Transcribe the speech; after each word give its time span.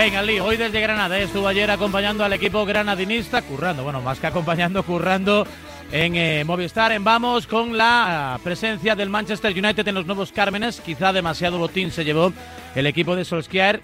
Venga, 0.00 0.22
Lee, 0.22 0.40
hoy 0.40 0.56
desde 0.56 0.80
Granada 0.80 1.18
estuvo 1.18 1.46
ayer 1.46 1.70
acompañando 1.70 2.24
al 2.24 2.32
equipo 2.32 2.64
granadinista, 2.64 3.42
currando, 3.42 3.84
bueno, 3.84 4.00
más 4.00 4.18
que 4.18 4.28
acompañando, 4.28 4.82
currando 4.82 5.46
en 5.92 6.16
eh, 6.16 6.42
Movistar. 6.42 6.90
En 6.92 7.04
vamos 7.04 7.46
con 7.46 7.76
la 7.76 8.40
presencia 8.42 8.96
del 8.96 9.10
Manchester 9.10 9.52
United 9.52 9.86
en 9.86 9.94
los 9.94 10.06
nuevos 10.06 10.32
Cármenes. 10.32 10.80
Quizá 10.80 11.12
demasiado 11.12 11.58
botín 11.58 11.90
se 11.90 12.06
llevó 12.06 12.32
el 12.74 12.86
equipo 12.86 13.14
de 13.14 13.26
Solskjaer. 13.26 13.82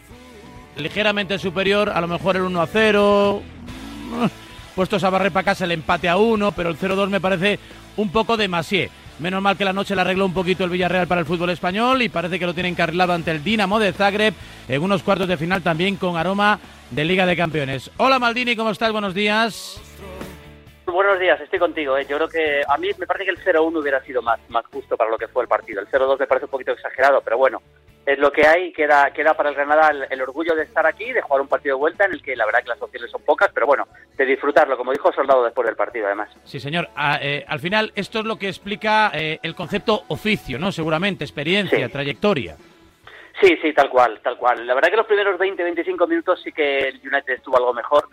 Ligeramente 0.79 1.39
superior, 1.39 1.91
a 1.91 2.01
lo 2.01 2.09
mejor 2.09 2.37
el 2.37 2.43
1 2.45 2.63
a 2.63 2.67
0. 2.67 3.43
Puestos 4.75 5.05
a 5.05 5.11
barrer 5.11 5.33
para 5.33 5.45
casa 5.45 5.67
el 5.67 5.73
empate 5.73 6.09
a 6.09 6.17
1, 6.17 6.53
pero 6.53 6.71
el 6.71 6.79
0-2 6.79 7.11
me 7.11 7.21
parece 7.21 7.59
un 7.99 8.09
poco 8.09 8.39
demasiado. 8.39 8.91
Menos 9.19 9.41
mal 9.41 9.57
que 9.57 9.65
la 9.65 9.73
noche 9.73 9.95
la 9.97 10.03
arregló 10.03 10.27
un 10.27 10.35
poquito 10.35 10.65
el 10.65 10.71
Villarreal 10.71 11.07
para 11.07 11.23
el 11.23 11.27
fútbol 11.27 11.49
español 11.49 12.03
y 12.03 12.11
parece 12.11 12.39
que 12.39 12.45
lo 12.45 12.53
tiene 12.53 12.69
encarrilado 12.69 13.15
ante 13.15 13.31
el 13.31 13.43
Dinamo 13.43 13.79
de 13.79 13.93
Zagreb 13.93 14.35
en 14.69 14.83
unos 14.83 15.03
cuartos 15.03 15.27
de 15.27 15.39
final 15.39 15.63
también 15.63 15.97
con 15.97 16.19
aroma 16.19 16.61
de 16.91 17.05
Liga 17.05 17.25
de 17.25 17.35
Campeones. 17.35 17.91
Hola 17.97 18.19
Maldini, 18.19 18.55
¿cómo 18.55 18.71
estás? 18.71 18.93
Buenos 18.93 19.15
días. 19.15 19.81
Buenos 20.85 21.19
días, 21.19 21.41
estoy 21.41 21.59
contigo. 21.59 21.97
¿eh? 21.97 22.07
Yo 22.07 22.17
creo 22.17 22.29
que 22.29 22.63
a 22.69 22.77
mí 22.77 22.91
me 22.99 23.07
parece 23.07 23.25
que 23.25 23.31
el 23.31 23.43
0-1 23.43 23.81
hubiera 23.81 24.05
sido 24.05 24.21
más, 24.21 24.39
más 24.51 24.67
justo 24.67 24.99
para 24.99 25.11
lo 25.11 25.17
que 25.17 25.29
fue 25.29 25.43
el 25.43 25.49
partido. 25.49 25.81
El 25.81 25.89
0-2 25.89 26.19
me 26.21 26.27
parece 26.27 26.45
un 26.45 26.51
poquito 26.51 26.73
exagerado, 26.73 27.23
pero 27.23 27.39
bueno, 27.39 27.63
es 28.07 28.19
lo 28.19 28.31
que 28.31 28.47
hay. 28.47 28.73
Queda, 28.73 29.11
queda 29.11 29.35
para 29.35 29.51
el 29.51 29.57
Granada 29.57 29.91
el, 30.09 30.23
orgullo 30.23 30.55
de 30.55 30.63
estar 30.63 30.87
aquí, 30.87 31.13
de 31.13 31.21
jugar 31.21 31.43
un 31.43 31.49
partido 31.49 31.77
de 31.77 31.81
vuelta 31.81 32.05
en 32.05 32.13
el 32.13 32.23
que 32.23 32.37
la 32.37 32.47
verdad 32.47 32.61
que 32.63 32.69
las 32.69 32.81
opciones 32.81 33.11
son 33.11 33.23
pocas, 33.23 33.51
pero 33.53 33.67
bueno, 33.67 33.87
de 34.17 34.25
disfrutarlo, 34.25 34.77
como 34.77 34.93
dijo 34.93 35.13
Soldado 35.13 35.45
después 35.45 35.67
del 35.67 35.77
partido, 35.77 36.07
además. 36.07 36.31
Sí, 36.45 36.61
señor. 36.61 36.89
Ah, 36.95 37.19
eh, 37.21 37.45
al 37.47 37.59
final, 37.59 37.93
esto 37.97 38.21
es 38.21 38.25
lo 38.25 38.39
que 38.39 38.49
explica 38.49 39.11
eh, 39.13 39.41
el 39.43 39.55
concepto 39.55 40.05
oficio, 40.09 40.59
¿no? 40.59 40.73
Seguramente, 40.73 41.25
experiencia, 41.25 41.89
trayectoria. 41.89 42.57
Sí, 43.41 43.59
sí, 43.61 43.73
tal 43.75 43.91
cual, 43.91 44.21
tal 44.23 44.39
cual. 44.39 44.67
La 44.67 44.75
verdad 44.75 44.89
que 44.89 44.97
los 44.97 45.07
primeros 45.07 45.39
20-25 45.39 46.09
minutos 46.09 46.41
sí 46.43 46.53
que 46.53 46.89
el 46.89 47.01
United 47.01 47.35
estuvo 47.35 47.59
algo 47.59 47.75
mejor 47.75 48.09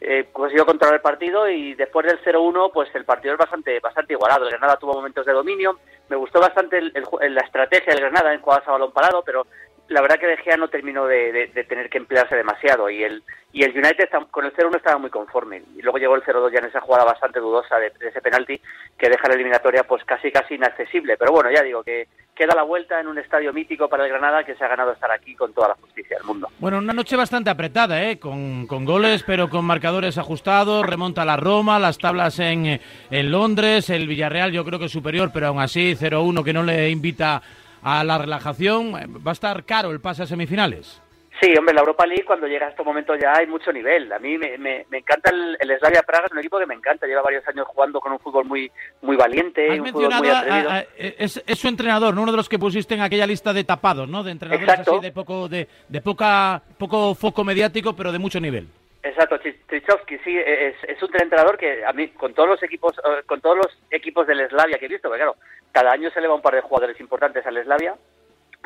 eh, 0.00 0.28
consiguió 0.32 0.64
controlar 0.64 0.96
el 0.96 1.00
partido 1.00 1.48
y 1.48 1.74
después 1.74 2.06
del 2.06 2.22
0-1 2.22 2.70
pues 2.72 2.88
el 2.94 3.04
partido 3.04 3.34
es 3.34 3.38
bastante 3.38 3.80
bastante 3.80 4.12
igualado. 4.12 4.44
El 4.44 4.50
Granada 4.50 4.76
tuvo 4.76 4.94
momentos 4.94 5.26
de 5.26 5.32
dominio, 5.32 5.78
me 6.08 6.16
gustó 6.16 6.40
bastante 6.40 6.80
la 6.80 7.40
estrategia 7.40 7.92
del 7.92 8.02
Granada 8.02 8.32
en 8.32 8.40
jugadas 8.40 8.68
a 8.68 8.72
balón 8.72 8.92
parado, 8.92 9.22
pero 9.24 9.46
la 9.88 10.02
verdad 10.02 10.18
que 10.18 10.26
De 10.26 10.36
Gea 10.38 10.56
no 10.56 10.68
terminó 10.68 11.06
de, 11.06 11.50
tener 11.68 11.88
que 11.88 11.98
emplearse 11.98 12.36
demasiado 12.36 12.90
y 12.90 13.02
el 13.02 13.22
y 13.50 13.62
el 13.62 13.70
United 13.70 14.10
con 14.30 14.44
el 14.44 14.52
0-1 14.52 14.76
estaba 14.76 14.98
muy 14.98 15.08
conforme. 15.08 15.62
Y 15.74 15.80
luego 15.80 15.96
llegó 15.96 16.14
el 16.16 16.22
0-2 16.22 16.52
ya 16.52 16.58
en 16.58 16.66
esa 16.66 16.82
jugada 16.82 17.06
bastante 17.06 17.40
dudosa 17.40 17.78
de, 17.78 17.90
ese 18.06 18.20
penalti 18.20 18.60
que 18.98 19.08
deja 19.08 19.26
la 19.26 19.34
eliminatoria 19.34 19.84
pues 19.84 20.04
casi 20.04 20.30
casi 20.30 20.56
inaccesible. 20.56 21.16
Pero 21.16 21.32
bueno 21.32 21.50
ya 21.50 21.62
digo 21.62 21.82
que 21.82 22.08
queda 22.34 22.54
la 22.54 22.62
vuelta 22.62 23.00
en 23.00 23.08
un 23.08 23.18
estadio 23.18 23.52
mítico 23.54 23.88
para 23.88 24.04
el 24.04 24.10
Granada 24.10 24.44
que 24.44 24.54
se 24.54 24.62
ha 24.62 24.68
ganado 24.68 24.92
estar 24.92 25.10
aquí 25.10 25.34
con 25.34 25.54
toda 25.54 25.68
la 25.68 25.74
justicia 25.76 26.18
del 26.18 26.26
mundo. 26.26 26.48
Bueno 26.58 26.76
una 26.76 26.92
noche 26.92 27.16
bastante 27.16 27.48
apretada 27.48 28.02
¿eh? 28.04 28.18
con, 28.18 28.66
con 28.66 28.84
goles 28.84 29.24
pero 29.26 29.48
con 29.48 29.64
marcadores 29.64 30.18
ajustados 30.18 30.84
remonta 30.84 31.24
la 31.24 31.38
Roma 31.38 31.78
las 31.78 31.96
tablas 31.96 32.38
en, 32.40 32.80
en 33.10 33.30
Londres 33.30 33.88
el 33.88 34.06
Villarreal 34.06 34.52
yo 34.52 34.64
creo 34.66 34.78
que 34.78 34.84
es 34.84 34.92
superior 34.92 35.30
pero 35.32 35.46
aún 35.46 35.60
así 35.60 35.94
0-1 35.94 36.44
que 36.44 36.52
no 36.52 36.62
le 36.62 36.90
invita 36.90 37.42
a 37.82 38.04
la 38.04 38.18
relajación. 38.18 38.92
¿Va 39.26 39.30
a 39.30 39.32
estar 39.32 39.64
caro 39.64 39.90
el 39.90 40.00
pase 40.00 40.22
a 40.22 40.26
semifinales? 40.26 41.00
Sí, 41.40 41.54
hombre, 41.56 41.72
la 41.72 41.80
Europa 41.82 42.04
League 42.04 42.24
cuando 42.24 42.48
llega 42.48 42.66
a 42.66 42.70
estos 42.70 42.84
momentos 42.84 43.16
ya 43.20 43.32
hay 43.36 43.46
mucho 43.46 43.72
nivel. 43.72 44.12
A 44.12 44.18
mí 44.18 44.36
me, 44.36 44.58
me, 44.58 44.84
encanta 44.90 45.30
el, 45.30 45.56
el, 45.60 45.78
Slavia 45.78 46.02
Praga, 46.02 46.26
es 46.26 46.32
un 46.32 46.38
equipo 46.40 46.58
que 46.58 46.66
me 46.66 46.74
encanta. 46.74 47.06
Lleva 47.06 47.22
varios 47.22 47.46
años 47.46 47.66
jugando 47.68 48.00
con 48.00 48.10
un 48.10 48.18
fútbol 48.18 48.44
muy 48.44 48.70
muy 49.02 49.16
valiente, 49.16 49.80
un 49.80 49.86
fútbol 49.86 50.14
muy 50.18 50.28
atrevido. 50.28 50.70
es, 50.96 51.40
su 51.54 51.68
entrenador, 51.68 52.14
¿no? 52.14 52.22
uno 52.22 52.32
de 52.32 52.38
los 52.38 52.48
que 52.48 52.58
pusiste 52.58 52.94
en 52.94 53.02
aquella 53.02 53.26
lista 53.26 53.52
de 53.52 53.62
tapados, 53.62 54.08
¿no? 54.08 54.24
De 54.24 54.32
entrenadores 54.32 54.80
así 54.80 54.98
de 55.00 55.12
poco 55.12 55.48
de, 55.48 55.68
de 55.88 56.00
poca 56.00 56.60
poco 56.76 57.14
foco 57.14 57.44
mediático, 57.44 57.94
pero 57.94 58.10
de 58.10 58.18
mucho 58.18 58.40
nivel. 58.40 58.66
Exacto, 59.02 59.38
Trichovsky 59.38 60.18
sí 60.18 60.36
es, 60.36 60.74
es, 60.82 61.02
un 61.02 61.10
entrenador 61.14 61.56
que 61.56 61.84
a 61.84 61.92
mí 61.92 62.08
con 62.08 62.34
todos 62.34 62.48
los 62.48 62.62
equipos 62.64 62.98
eh, 62.98 63.22
con 63.26 63.40
todos 63.40 63.56
los 63.56 63.78
equipos 63.90 64.26
del 64.26 64.48
Slavia 64.48 64.76
que 64.78 64.86
he 64.86 64.88
visto, 64.88 65.08
porque 65.08 65.22
claro, 65.22 65.36
cada 65.70 65.92
año 65.92 66.10
se 66.10 66.20
le 66.20 66.26
va 66.26 66.34
un 66.34 66.42
par 66.42 66.54
de 66.54 66.62
jugadores 66.62 66.98
importantes 66.98 67.46
al 67.46 67.62
Slavia, 67.62 67.94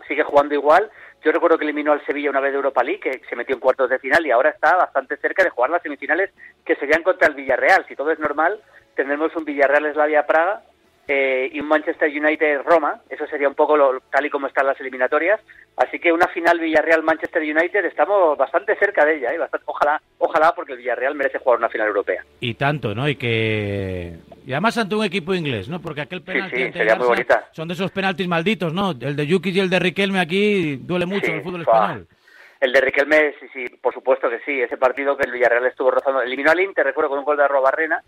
sigue 0.08 0.22
jugando 0.22 0.54
igual. 0.54 0.90
Yo 1.22 1.32
recuerdo 1.32 1.58
que 1.58 1.64
eliminó 1.64 1.92
al 1.92 2.04
Sevilla 2.06 2.30
una 2.30 2.40
vez 2.40 2.52
de 2.52 2.56
Europa 2.56 2.82
League, 2.82 3.00
que 3.00 3.20
se 3.28 3.36
metió 3.36 3.54
en 3.54 3.60
cuartos 3.60 3.90
de 3.90 3.98
final 3.98 4.26
y 4.26 4.30
ahora 4.30 4.50
está 4.50 4.74
bastante 4.76 5.16
cerca 5.18 5.44
de 5.44 5.50
jugar 5.50 5.70
las 5.70 5.82
semifinales 5.82 6.30
que 6.64 6.76
serían 6.76 7.02
contra 7.02 7.28
el 7.28 7.34
Villarreal. 7.34 7.84
Si 7.86 7.94
todo 7.94 8.10
es 8.10 8.18
normal, 8.18 8.60
tendremos 8.96 9.36
un 9.36 9.44
Villarreal 9.44 9.92
Slavia 9.92 10.26
Praga 10.26 10.62
eh, 11.08 11.50
y 11.52 11.60
un 11.60 11.68
Manchester 11.68 12.08
United 12.08 12.62
Roma, 12.64 13.00
eso 13.10 13.26
sería 13.26 13.48
un 13.48 13.54
poco 13.54 13.76
lo, 13.76 14.00
tal 14.10 14.24
y 14.24 14.30
como 14.30 14.46
están 14.46 14.66
las 14.66 14.80
eliminatorias, 14.80 15.40
así 15.76 15.98
que 15.98 16.12
una 16.12 16.28
final 16.28 16.60
Villarreal 16.60 17.02
Manchester 17.02 17.42
United 17.42 17.84
estamos 17.84 18.38
bastante 18.38 18.76
cerca 18.76 19.04
de 19.04 19.16
ella, 19.16 19.34
¿eh? 19.34 19.38
ojalá, 19.64 20.00
ojalá 20.18 20.54
porque 20.54 20.72
el 20.72 20.78
Villarreal 20.78 21.14
merece 21.14 21.38
jugar 21.38 21.58
una 21.58 21.68
final 21.68 21.88
europea. 21.88 22.24
Y 22.40 22.54
tanto, 22.54 22.94
¿no? 22.94 23.08
Y 23.08 23.16
que 23.16 24.12
y 24.46 24.52
además 24.52 24.78
ante 24.78 24.94
un 24.94 25.04
equipo 25.04 25.34
inglés, 25.34 25.68
¿no? 25.68 25.80
Porque 25.80 26.02
aquel 26.02 26.22
penalti 26.22 26.72
son 27.52 27.68
de 27.68 27.74
esos 27.74 27.90
penaltis 27.90 28.26
malditos, 28.26 28.72
¿no? 28.72 28.90
El 28.90 29.16
de 29.16 29.26
Yuki 29.26 29.50
y 29.50 29.60
el 29.60 29.70
de 29.70 29.78
Riquelme 29.78 30.20
aquí 30.20 30.76
duele 30.76 31.06
mucho 31.06 31.26
en 31.26 31.36
el 31.36 31.42
fútbol 31.42 31.62
español. 31.62 32.06
El 32.60 32.72
de 32.72 32.80
Riquelme, 32.80 33.34
sí, 33.40 33.46
sí, 33.52 33.64
por 33.80 33.92
supuesto 33.92 34.30
que 34.30 34.38
sí. 34.44 34.60
Ese 34.60 34.76
partido 34.76 35.16
que 35.16 35.24
el 35.24 35.32
Villarreal 35.32 35.66
estuvo 35.66 35.90
rozando. 35.90 36.22
Eliminó 36.22 36.52
al 36.52 36.60
Inter, 36.60 36.84
recuerdo, 36.84 37.10
con 37.10 37.18
un 37.18 37.24
gol 37.24 37.36
de 37.36 37.44
Arrobarrena 37.44 38.02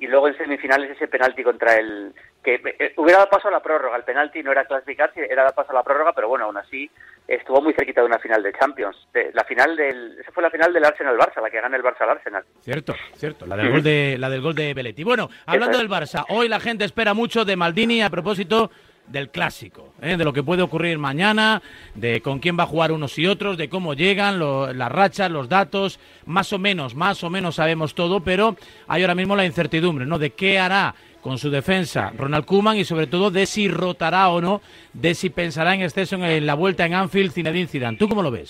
y 0.00 0.06
luego 0.06 0.28
en 0.28 0.36
semifinales 0.36 0.90
ese 0.90 1.06
penalti 1.06 1.42
contra 1.44 1.76
el 1.76 2.12
que 2.42 2.54
eh, 2.54 2.94
hubiera 2.96 3.18
dado 3.18 3.30
paso 3.30 3.48
a 3.48 3.50
la 3.50 3.60
prórroga. 3.60 3.96
El 3.96 4.04
penalti 4.04 4.42
no 4.42 4.52
era 4.52 4.64
clasificarse 4.64 5.26
era 5.30 5.44
dar 5.44 5.54
paso 5.54 5.72
a 5.72 5.74
la 5.74 5.82
prórroga 5.82 6.12
pero 6.12 6.28
bueno 6.28 6.46
aún 6.46 6.56
así 6.56 6.90
estuvo 7.28 7.60
muy 7.60 7.72
cerquita 7.74 8.00
de 8.00 8.06
una 8.06 8.18
final 8.18 8.42
de 8.42 8.52
Champions. 8.52 8.96
La 9.34 9.44
final 9.44 9.76
del 9.76 10.18
esa 10.20 10.32
fue 10.32 10.42
la 10.42 10.50
final 10.50 10.72
del 10.72 10.84
Arsenal 10.84 11.16
Barça 11.18 11.42
la 11.42 11.50
que 11.50 11.60
gana 11.60 11.76
el 11.76 11.82
Barça 11.82 12.02
al 12.02 12.10
Arsenal. 12.10 12.44
Cierto 12.60 12.94
cierto. 13.14 13.46
La 13.46 13.56
del 13.56 13.70
gol 13.70 13.82
de 13.82 14.16
la 14.18 14.30
del 14.30 14.40
gol 14.40 14.54
de 14.54 14.74
Belletti. 14.74 15.04
Bueno 15.04 15.28
hablando 15.46 15.78
del 15.78 15.88
Barça 15.88 16.24
hoy 16.28 16.48
la 16.48 16.60
gente 16.60 16.84
espera 16.84 17.14
mucho 17.14 17.44
de 17.44 17.56
Maldini 17.56 18.02
a 18.02 18.10
propósito 18.10 18.70
del 19.10 19.30
clásico, 19.30 19.92
¿eh? 20.00 20.16
de 20.16 20.24
lo 20.24 20.32
que 20.32 20.42
puede 20.42 20.62
ocurrir 20.62 20.98
mañana, 20.98 21.60
de 21.94 22.20
con 22.20 22.38
quién 22.38 22.56
va 22.58 22.62
a 22.62 22.66
jugar 22.66 22.92
unos 22.92 23.18
y 23.18 23.26
otros, 23.26 23.56
de 23.56 23.68
cómo 23.68 23.94
llegan, 23.94 24.38
las 24.38 24.92
rachas, 24.92 25.30
los 25.30 25.48
datos, 25.48 25.98
más 26.26 26.52
o 26.52 26.58
menos, 26.58 26.94
más 26.94 27.24
o 27.24 27.30
menos 27.30 27.56
sabemos 27.56 27.94
todo, 27.94 28.20
pero 28.20 28.56
hay 28.86 29.02
ahora 29.02 29.14
mismo 29.14 29.34
la 29.34 29.44
incertidumbre, 29.44 30.06
¿no? 30.06 30.18
De 30.18 30.30
qué 30.30 30.58
hará 30.58 30.94
con 31.20 31.38
su 31.38 31.50
defensa 31.50 32.12
Ronald 32.16 32.44
Koeman 32.44 32.76
y 32.76 32.84
sobre 32.84 33.06
todo 33.06 33.30
de 33.30 33.46
si 33.46 33.68
rotará 33.68 34.28
o 34.28 34.40
no, 34.40 34.60
de 34.92 35.14
si 35.14 35.30
pensará 35.30 35.74
en 35.74 35.82
exceso 35.82 36.16
en 36.16 36.46
la 36.46 36.54
vuelta 36.54 36.86
en 36.86 36.94
Anfield 36.94 37.32
Zinedine 37.32 37.68
Zidane. 37.68 37.96
¿Tú 37.96 38.08
cómo 38.08 38.22
lo 38.22 38.30
ves? 38.30 38.48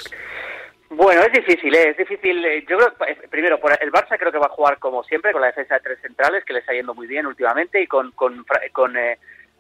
Bueno, 0.91 1.23
es 1.23 1.33
difícil, 1.33 1.75
¿eh? 1.75 1.91
es 1.91 1.97
difícil. 1.97 2.45
Eh, 2.45 2.65
yo 2.69 2.77
creo, 2.77 2.93
primero, 3.31 3.61
por 3.61 3.73
el 3.81 3.93
Barça 3.93 4.19
creo 4.19 4.33
que 4.33 4.39
va 4.39 4.47
a 4.47 4.57
jugar 4.57 4.79
como 4.79 5.05
siempre 5.05 5.33
con 5.33 5.41
la 5.41 5.47
defensa 5.47 5.75
de 5.75 5.81
tres 5.81 5.99
centrales, 6.03 6.45
que 6.45 6.53
le 6.53 6.59
está 6.59 6.73
yendo 6.73 6.95
muy 6.95 7.07
bien 7.07 7.27
últimamente, 7.27 7.81
y 7.81 7.87
con, 7.87 8.11
con, 8.13 8.45
con 8.73 8.97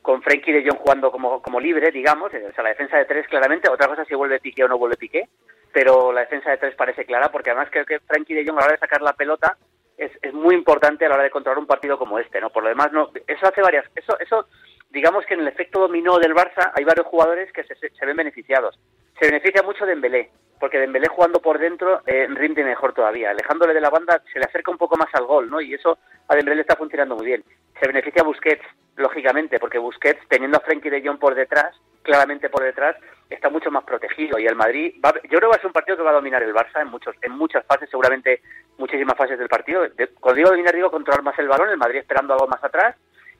con 0.02 0.22
Frenkie 0.22 0.52
de 0.52 0.62
Jong 0.62 0.78
jugando 0.78 1.10
como, 1.10 1.42
como 1.42 1.60
libre, 1.60 1.90
digamos, 1.90 2.32
o 2.32 2.52
sea, 2.52 2.64
la 2.64 2.70
defensa 2.70 2.96
de 2.96 3.04
tres 3.04 3.26
claramente, 3.28 3.70
otra 3.70 3.88
cosa 3.88 4.04
si 4.04 4.14
vuelve 4.14 4.40
Piqué 4.40 4.64
o 4.64 4.68
no 4.68 4.78
vuelve 4.78 4.96
Piqué, 4.96 5.28
pero 5.72 6.12
la 6.12 6.22
defensa 6.22 6.50
de 6.50 6.56
tres 6.56 6.74
parece 6.74 7.04
clara 7.04 7.30
porque 7.30 7.50
además 7.50 7.68
creo 7.70 7.84
que 7.84 8.00
Frenkie 8.00 8.34
de 8.34 8.46
Jong 8.46 8.58
a 8.58 8.60
la 8.60 8.66
hora 8.66 8.74
de 8.74 8.80
sacar 8.80 9.02
la 9.02 9.12
pelota 9.12 9.56
es, 10.00 10.10
es 10.22 10.32
muy 10.32 10.54
importante 10.54 11.04
a 11.04 11.08
la 11.10 11.16
hora 11.16 11.24
de 11.24 11.30
controlar 11.30 11.58
un 11.58 11.66
partido 11.66 11.98
como 11.98 12.18
este, 12.18 12.40
¿no? 12.40 12.48
Por 12.50 12.62
lo 12.62 12.70
demás, 12.70 12.90
no, 12.90 13.10
eso 13.26 13.46
hace 13.46 13.60
varias, 13.60 13.84
eso, 13.94 14.18
eso, 14.18 14.46
digamos 14.88 15.26
que 15.26 15.34
en 15.34 15.40
el 15.40 15.48
efecto 15.48 15.78
dominó 15.78 16.18
del 16.18 16.34
Barça 16.34 16.72
hay 16.74 16.84
varios 16.84 17.06
jugadores 17.06 17.52
que 17.52 17.64
se, 17.64 17.74
se 17.76 18.06
ven 18.06 18.16
beneficiados. 18.16 18.78
Se 19.18 19.26
beneficia 19.26 19.62
mucho 19.62 19.84
de 19.84 19.92
Dembélé, 19.92 20.30
porque 20.58 20.78
Dembélé 20.78 21.08
jugando 21.08 21.40
por 21.40 21.58
dentro 21.58 22.00
eh, 22.06 22.26
rinde 22.30 22.64
mejor 22.64 22.94
todavía. 22.94 23.30
Alejándole 23.30 23.74
de 23.74 23.80
la 23.82 23.90
banda 23.90 24.22
se 24.32 24.38
le 24.38 24.46
acerca 24.46 24.70
un 24.70 24.78
poco 24.78 24.96
más 24.96 25.08
al 25.12 25.26
gol, 25.26 25.50
¿no? 25.50 25.60
Y 25.60 25.74
eso 25.74 25.98
a 26.28 26.34
Dembélé 26.34 26.56
le 26.56 26.62
está 26.62 26.76
funcionando 26.76 27.16
muy 27.16 27.26
bien. 27.26 27.44
Se 27.80 27.86
beneficia 27.86 28.22
Busquets, 28.22 28.64
lógicamente, 28.96 29.58
porque 29.58 29.78
Busquets, 29.78 30.20
teniendo 30.28 30.58
a 30.58 30.60
Frenkie 30.60 30.90
de 30.90 31.02
Jong 31.02 31.18
por 31.18 31.34
detrás, 31.34 31.74
claramente 32.02 32.50
por 32.50 32.62
detrás, 32.62 32.96
está 33.30 33.48
mucho 33.48 33.70
más 33.70 33.84
protegido. 33.84 34.38
Y 34.38 34.46
el 34.46 34.54
Madrid, 34.54 34.94
va, 35.04 35.14
yo 35.14 35.38
creo 35.38 35.40
que 35.40 35.46
va 35.46 35.54
a 35.54 35.60
ser 35.60 35.66
un 35.66 35.72
partido 35.72 35.96
que 35.96 36.02
va 36.02 36.10
a 36.10 36.14
dominar 36.14 36.42
el 36.42 36.54
Barça 36.54 36.82
en 36.82 36.88
muchos 36.88 37.14
en 37.22 37.32
muchas 37.32 37.64
fases, 37.64 37.88
seguramente 37.88 38.42
muchísimas 38.76 39.16
fases 39.16 39.38
del 39.38 39.48
partido. 39.48 39.86
cuando 40.20 40.36
digo 40.36 40.50
dominar, 40.50 40.74
digo 40.74 40.90
controlar 40.90 41.22
más 41.22 41.38
el 41.38 41.48
balón, 41.48 41.70
el 41.70 41.78
Madrid 41.78 42.00
esperando 42.00 42.34
algo 42.34 42.48
más 42.48 42.62
atrás. 42.62 42.96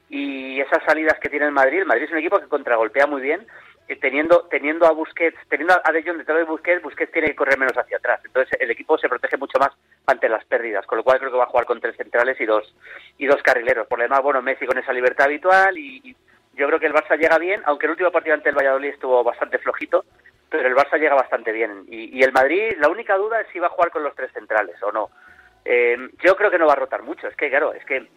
Y 0.08 0.58
esas 0.60 0.82
salidas 0.84 1.20
que 1.20 1.28
tiene 1.28 1.46
el 1.46 1.52
Madrid, 1.52 1.80
el 1.80 1.86
Madrid 1.86 2.04
es 2.04 2.10
un 2.10 2.18
equipo 2.18 2.40
que 2.40 2.48
contragolpea 2.48 3.06
muy 3.06 3.20
bien 3.20 3.46
teniendo 3.96 4.46
teniendo 4.50 4.86
a 4.86 4.92
Busquets, 4.92 5.38
teniendo 5.48 5.74
a 5.82 5.92
De 5.92 6.02
Jong 6.02 6.18
detrás 6.18 6.38
de 6.38 6.44
Busquets, 6.44 6.82
Busquets 6.82 7.12
tiene 7.12 7.28
que 7.28 7.36
correr 7.36 7.58
menos 7.58 7.76
hacia 7.76 7.96
atrás. 7.96 8.20
Entonces 8.24 8.56
el 8.60 8.70
equipo 8.70 8.98
se 8.98 9.08
protege 9.08 9.36
mucho 9.36 9.58
más 9.58 9.70
ante 10.06 10.28
las 10.28 10.44
pérdidas, 10.44 10.86
con 10.86 10.98
lo 10.98 11.04
cual 11.04 11.18
creo 11.18 11.30
que 11.30 11.38
va 11.38 11.44
a 11.44 11.48
jugar 11.48 11.66
con 11.66 11.80
tres 11.80 11.96
centrales 11.96 12.40
y 12.40 12.46
dos 12.46 12.74
y 13.18 13.26
dos 13.26 13.42
carrileros. 13.42 13.86
Por 13.86 13.98
lo 13.98 14.04
demás, 14.04 14.22
bueno, 14.22 14.42
Messi 14.42 14.66
con 14.66 14.78
esa 14.78 14.92
libertad 14.92 15.26
habitual 15.26 15.76
y, 15.78 16.16
yo 16.54 16.66
creo 16.66 16.80
que 16.80 16.86
el 16.86 16.92
Barça 16.92 17.16
llega 17.16 17.38
bien, 17.38 17.62
aunque 17.64 17.86
el 17.86 17.92
último 17.92 18.10
partido 18.10 18.34
ante 18.34 18.50
el 18.50 18.54
Valladolid 18.54 18.90
estuvo 18.90 19.22
bastante 19.24 19.58
flojito, 19.58 20.04
pero 20.50 20.68
el 20.68 20.74
Barça 20.74 20.98
llega 20.98 21.14
bastante 21.14 21.52
bien. 21.52 21.84
Y, 21.88 22.22
el 22.22 22.32
Madrid, 22.32 22.74
la 22.78 22.88
única 22.88 23.16
duda 23.16 23.40
es 23.40 23.46
si 23.52 23.58
va 23.58 23.68
a 23.68 23.70
jugar 23.70 23.90
con 23.90 24.02
los 24.02 24.14
tres 24.14 24.32
centrales 24.32 24.76
o 24.82 24.92
no. 24.92 25.10
Eh, 25.64 25.96
yo 26.22 26.36
creo 26.36 26.50
que 26.50 26.58
no 26.58 26.66
va 26.66 26.72
a 26.72 26.76
rotar 26.76 27.02
mucho. 27.02 27.28
Es 27.28 27.36
que, 27.36 27.48
claro, 27.48 27.72
es 27.72 27.84
que 27.84 28.08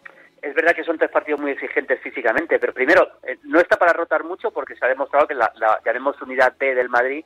es 0.44 0.54
verdad 0.54 0.76
que 0.76 0.84
son 0.84 0.98
tres 0.98 1.10
partidos 1.10 1.40
muy 1.40 1.52
exigentes 1.52 2.02
físicamente, 2.02 2.60
pero 2.60 2.74
primero, 2.74 3.14
eh, 3.24 3.38
no 3.44 3.60
está 3.60 3.78
para 3.78 3.94
rotar 3.94 4.24
mucho 4.24 4.52
porque 4.52 4.76
se 4.76 4.86
ha 4.86 4.90
demostrado 4.90 5.26
que 5.26 5.34
la, 5.34 5.52
la 5.56 5.80
llamemos 5.86 6.22
unidad 6.22 6.54
B 6.60 6.76
del 6.76 6.90
Madrid 6.90 7.24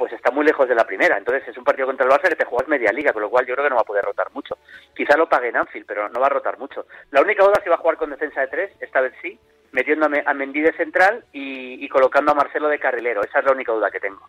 pues 0.00 0.14
está 0.14 0.30
muy 0.30 0.46
lejos 0.46 0.66
de 0.66 0.74
la 0.74 0.86
primera. 0.86 1.18
Entonces 1.18 1.46
es 1.46 1.58
un 1.58 1.64
partido 1.64 1.86
contra 1.86 2.06
el 2.06 2.10
Barça 2.10 2.30
que 2.30 2.36
te 2.36 2.46
juegas 2.46 2.68
media 2.68 2.90
liga, 2.90 3.12
con 3.12 3.20
lo 3.20 3.28
cual 3.28 3.44
yo 3.44 3.52
creo 3.52 3.66
que 3.66 3.70
no 3.70 3.76
va 3.76 3.82
a 3.82 3.84
poder 3.84 4.02
rotar 4.02 4.30
mucho. 4.32 4.56
Quizá 4.96 5.14
lo 5.14 5.28
pague 5.28 5.48
en 5.48 5.58
Anfield, 5.58 5.84
pero 5.86 6.08
no 6.08 6.20
va 6.20 6.26
a 6.26 6.30
rotar 6.30 6.58
mucho. 6.58 6.86
La 7.10 7.20
única 7.20 7.44
duda 7.44 7.56
es 7.58 7.64
si 7.64 7.68
va 7.68 7.74
a 7.74 7.78
jugar 7.78 7.98
con 7.98 8.08
defensa 8.08 8.40
de 8.40 8.46
tres, 8.46 8.72
esta 8.80 9.02
vez 9.02 9.12
sí, 9.20 9.38
metiendo 9.72 10.06
a 10.06 10.32
Mendy 10.32 10.62
de 10.62 10.72
central 10.72 11.24
y, 11.32 11.84
y 11.84 11.88
colocando 11.90 12.32
a 12.32 12.34
Marcelo 12.34 12.68
de 12.68 12.78
carrilero. 12.78 13.22
Esa 13.22 13.40
es 13.40 13.44
la 13.44 13.52
única 13.52 13.72
duda 13.72 13.90
que 13.90 14.00
tengo. 14.00 14.26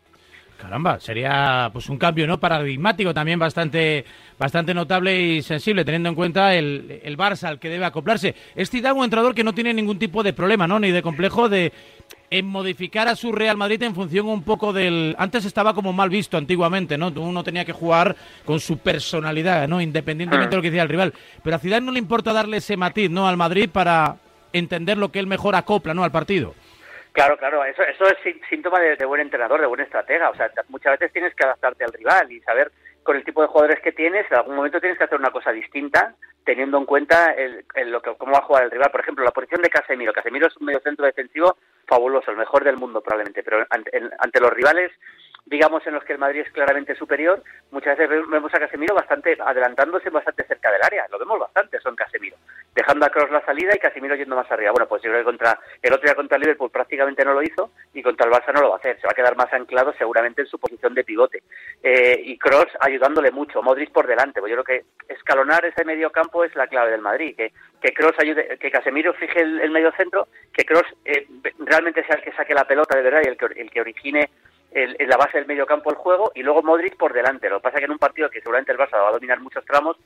Caramba, 0.61 0.99
sería 0.99 1.71
pues 1.73 1.89
un 1.89 1.97
cambio 1.97 2.27
no 2.27 2.39
paradigmático 2.39 3.15
también 3.15 3.39
bastante 3.39 4.05
bastante 4.37 4.75
notable 4.75 5.19
y 5.19 5.41
sensible 5.41 5.83
teniendo 5.83 6.09
en 6.09 6.13
cuenta 6.13 6.53
el, 6.53 7.01
el 7.03 7.17
Barça 7.17 7.45
al 7.45 7.57
que 7.57 7.67
debe 7.67 7.83
acoplarse. 7.83 8.35
Es 8.55 8.69
Zidane 8.69 8.99
un 8.99 9.03
entrenador 9.03 9.33
que 9.33 9.43
no 9.43 9.53
tiene 9.53 9.73
ningún 9.73 9.97
tipo 9.97 10.21
de 10.21 10.33
problema, 10.33 10.67
¿no? 10.67 10.79
Ni 10.79 10.91
de 10.91 11.01
complejo 11.01 11.49
de 11.49 11.73
en 12.29 12.45
modificar 12.45 13.07
a 13.07 13.15
su 13.15 13.31
Real 13.31 13.57
Madrid 13.57 13.81
en 13.81 13.95
función 13.95 14.27
un 14.27 14.43
poco 14.43 14.71
del 14.71 15.15
antes 15.17 15.45
estaba 15.45 15.73
como 15.73 15.93
mal 15.93 16.11
visto 16.11 16.37
antiguamente, 16.37 16.95
¿no? 16.95 17.07
Uno 17.07 17.43
tenía 17.43 17.65
que 17.65 17.73
jugar 17.73 18.15
con 18.45 18.59
su 18.59 18.77
personalidad, 18.77 19.67
¿no? 19.67 19.81
Independientemente 19.81 20.51
de 20.51 20.55
lo 20.57 20.61
que 20.61 20.69
decía 20.69 20.83
el 20.83 20.89
rival, 20.89 21.11
pero 21.43 21.55
a 21.55 21.59
Zidane 21.59 21.87
no 21.87 21.91
le 21.91 21.97
importa 21.97 22.33
darle 22.33 22.57
ese 22.57 22.77
matiz, 22.77 23.09
¿no? 23.09 23.27
al 23.27 23.35
Madrid 23.35 23.67
para 23.67 24.17
entender 24.53 24.99
lo 24.99 25.11
que 25.11 25.17
él 25.17 25.25
mejor 25.25 25.55
acopla, 25.55 25.95
¿no? 25.95 26.03
al 26.03 26.11
partido. 26.11 26.53
Claro, 27.13 27.37
claro, 27.37 27.63
eso, 27.65 27.83
eso 27.83 28.05
es 28.05 28.17
síntoma 28.49 28.79
de, 28.79 29.05
buen 29.05 29.21
entrenador, 29.21 29.59
de 29.59 29.67
buen 29.67 29.81
estratega. 29.81 30.29
O 30.29 30.35
sea, 30.35 30.49
muchas 30.69 30.93
veces 30.93 31.11
tienes 31.11 31.35
que 31.35 31.43
adaptarte 31.43 31.83
al 31.83 31.93
rival 31.93 32.31
y 32.31 32.39
saber 32.41 32.71
con 33.03 33.17
el 33.17 33.25
tipo 33.25 33.41
de 33.41 33.47
jugadores 33.47 33.81
que 33.81 33.91
tienes, 33.91 34.29
en 34.31 34.37
algún 34.37 34.55
momento 34.55 34.79
tienes 34.79 34.97
que 34.97 35.03
hacer 35.03 35.17
una 35.17 35.31
cosa 35.31 35.51
distinta, 35.51 36.15
teniendo 36.45 36.77
en 36.77 36.85
cuenta 36.85 37.31
el, 37.31 37.65
lo 37.87 38.01
que, 38.01 38.15
cómo 38.15 38.33
va 38.33 38.39
a 38.39 38.43
jugar 38.43 38.63
el 38.63 38.71
rival. 38.71 38.91
Por 38.91 39.01
ejemplo, 39.01 39.25
la 39.25 39.31
posición 39.31 39.61
de 39.61 39.69
Casemiro. 39.69 40.13
Casemiro 40.13 40.47
es 40.47 40.57
un 40.57 40.67
medio 40.67 40.79
centro 40.79 41.05
defensivo 41.05 41.57
fabuloso, 41.87 42.31
el 42.31 42.37
mejor 42.37 42.63
del 42.63 42.77
mundo 42.77 43.01
probablemente, 43.01 43.43
pero 43.43 43.65
ante 43.69 44.39
los 44.39 44.51
rivales 44.51 44.91
digamos, 45.45 45.85
en 45.85 45.93
los 45.93 46.03
que 46.03 46.13
el 46.13 46.19
Madrid 46.19 46.41
es 46.41 46.51
claramente 46.51 46.95
superior, 46.95 47.43
muchas 47.71 47.97
veces 47.97 48.27
vemos 48.29 48.53
a 48.53 48.59
Casemiro 48.59 48.95
bastante 48.95 49.37
adelantándose 49.39 50.09
bastante 50.09 50.43
cerca 50.43 50.71
del 50.71 50.83
área. 50.83 51.07
Lo 51.09 51.19
vemos 51.19 51.39
bastante 51.39 51.79
son 51.79 51.95
Casemiro, 51.95 52.37
dejando 52.73 53.05
a 53.05 53.09
Cross 53.09 53.31
la 53.31 53.45
salida 53.45 53.75
y 53.75 53.79
Casemiro 53.79 54.15
yendo 54.15 54.35
más 54.35 54.51
arriba. 54.51 54.71
Bueno, 54.71 54.87
pues 54.87 55.01
yo 55.01 55.09
creo 55.09 55.21
que 55.21 55.25
contra 55.25 55.59
el 55.81 55.93
otro 55.93 56.05
día 56.05 56.15
contra 56.15 56.37
el 56.37 56.41
Liverpool 56.41 56.71
prácticamente 56.71 57.25
no 57.25 57.33
lo 57.33 57.43
hizo 57.43 57.71
y 57.93 58.01
contra 58.01 58.27
el 58.27 58.33
Barça 58.33 58.53
no 58.53 58.61
lo 58.61 58.69
va 58.69 58.75
a 58.75 58.79
hacer. 58.79 58.99
Se 58.99 59.07
va 59.07 59.11
a 59.11 59.15
quedar 59.15 59.35
más 59.35 59.51
anclado 59.53 59.93
seguramente 59.97 60.41
en 60.41 60.47
su 60.47 60.57
posición 60.59 60.93
de 60.93 61.03
pivote. 61.03 61.43
Eh, 61.83 62.21
y 62.23 62.37
Cross 62.37 62.67
ayudándole 62.79 63.31
mucho, 63.31 63.61
Modric 63.61 63.91
por 63.91 64.07
delante. 64.07 64.39
Pues 64.39 64.51
yo 64.51 64.63
creo 64.63 64.79
que 64.79 65.13
escalonar 65.13 65.65
ese 65.65 65.83
medio 65.83 66.11
campo 66.11 66.43
es 66.43 66.55
la 66.55 66.67
clave 66.67 66.91
del 66.91 67.01
Madrid. 67.01 67.35
Que, 67.35 67.51
que 67.81 67.93
Cross 67.93 68.15
ayude, 68.19 68.57
que 68.57 68.71
Casemiro 68.71 69.13
fije 69.13 69.41
el, 69.41 69.71
medio 69.71 69.91
centro, 69.93 70.27
que 70.53 70.63
Cross 70.63 70.85
eh, 71.05 71.27
realmente 71.59 72.05
sea 72.05 72.15
el 72.15 72.23
que 72.23 72.31
saque 72.33 72.53
la 72.53 72.65
pelota 72.65 72.95
de 72.95 73.03
verdad 73.03 73.21
y 73.23 73.27
el 73.27 73.37
que, 73.37 73.45
el 73.59 73.69
que 73.69 73.81
origine 73.81 74.29
el, 74.71 74.95
en 74.99 75.09
la 75.09 75.17
base 75.17 75.37
del 75.37 75.47
medio 75.47 75.65
campo 75.65 75.89
el 75.89 75.97
juego 75.97 76.31
y 76.33 76.43
luego 76.43 76.63
Modric 76.63 76.95
por 76.95 77.13
delante. 77.13 77.49
Lo 77.49 77.57
que 77.57 77.63
pasa 77.63 77.77
es 77.77 77.81
que 77.81 77.85
en 77.85 77.91
un 77.91 77.99
partido 77.99 78.29
que 78.29 78.39
seguramente 78.39 78.71
el 78.71 78.77
Barça 78.77 79.01
va 79.01 79.09
a 79.09 79.13
dominar 79.13 79.39
muchos 79.39 79.65
tramos, 79.65 79.97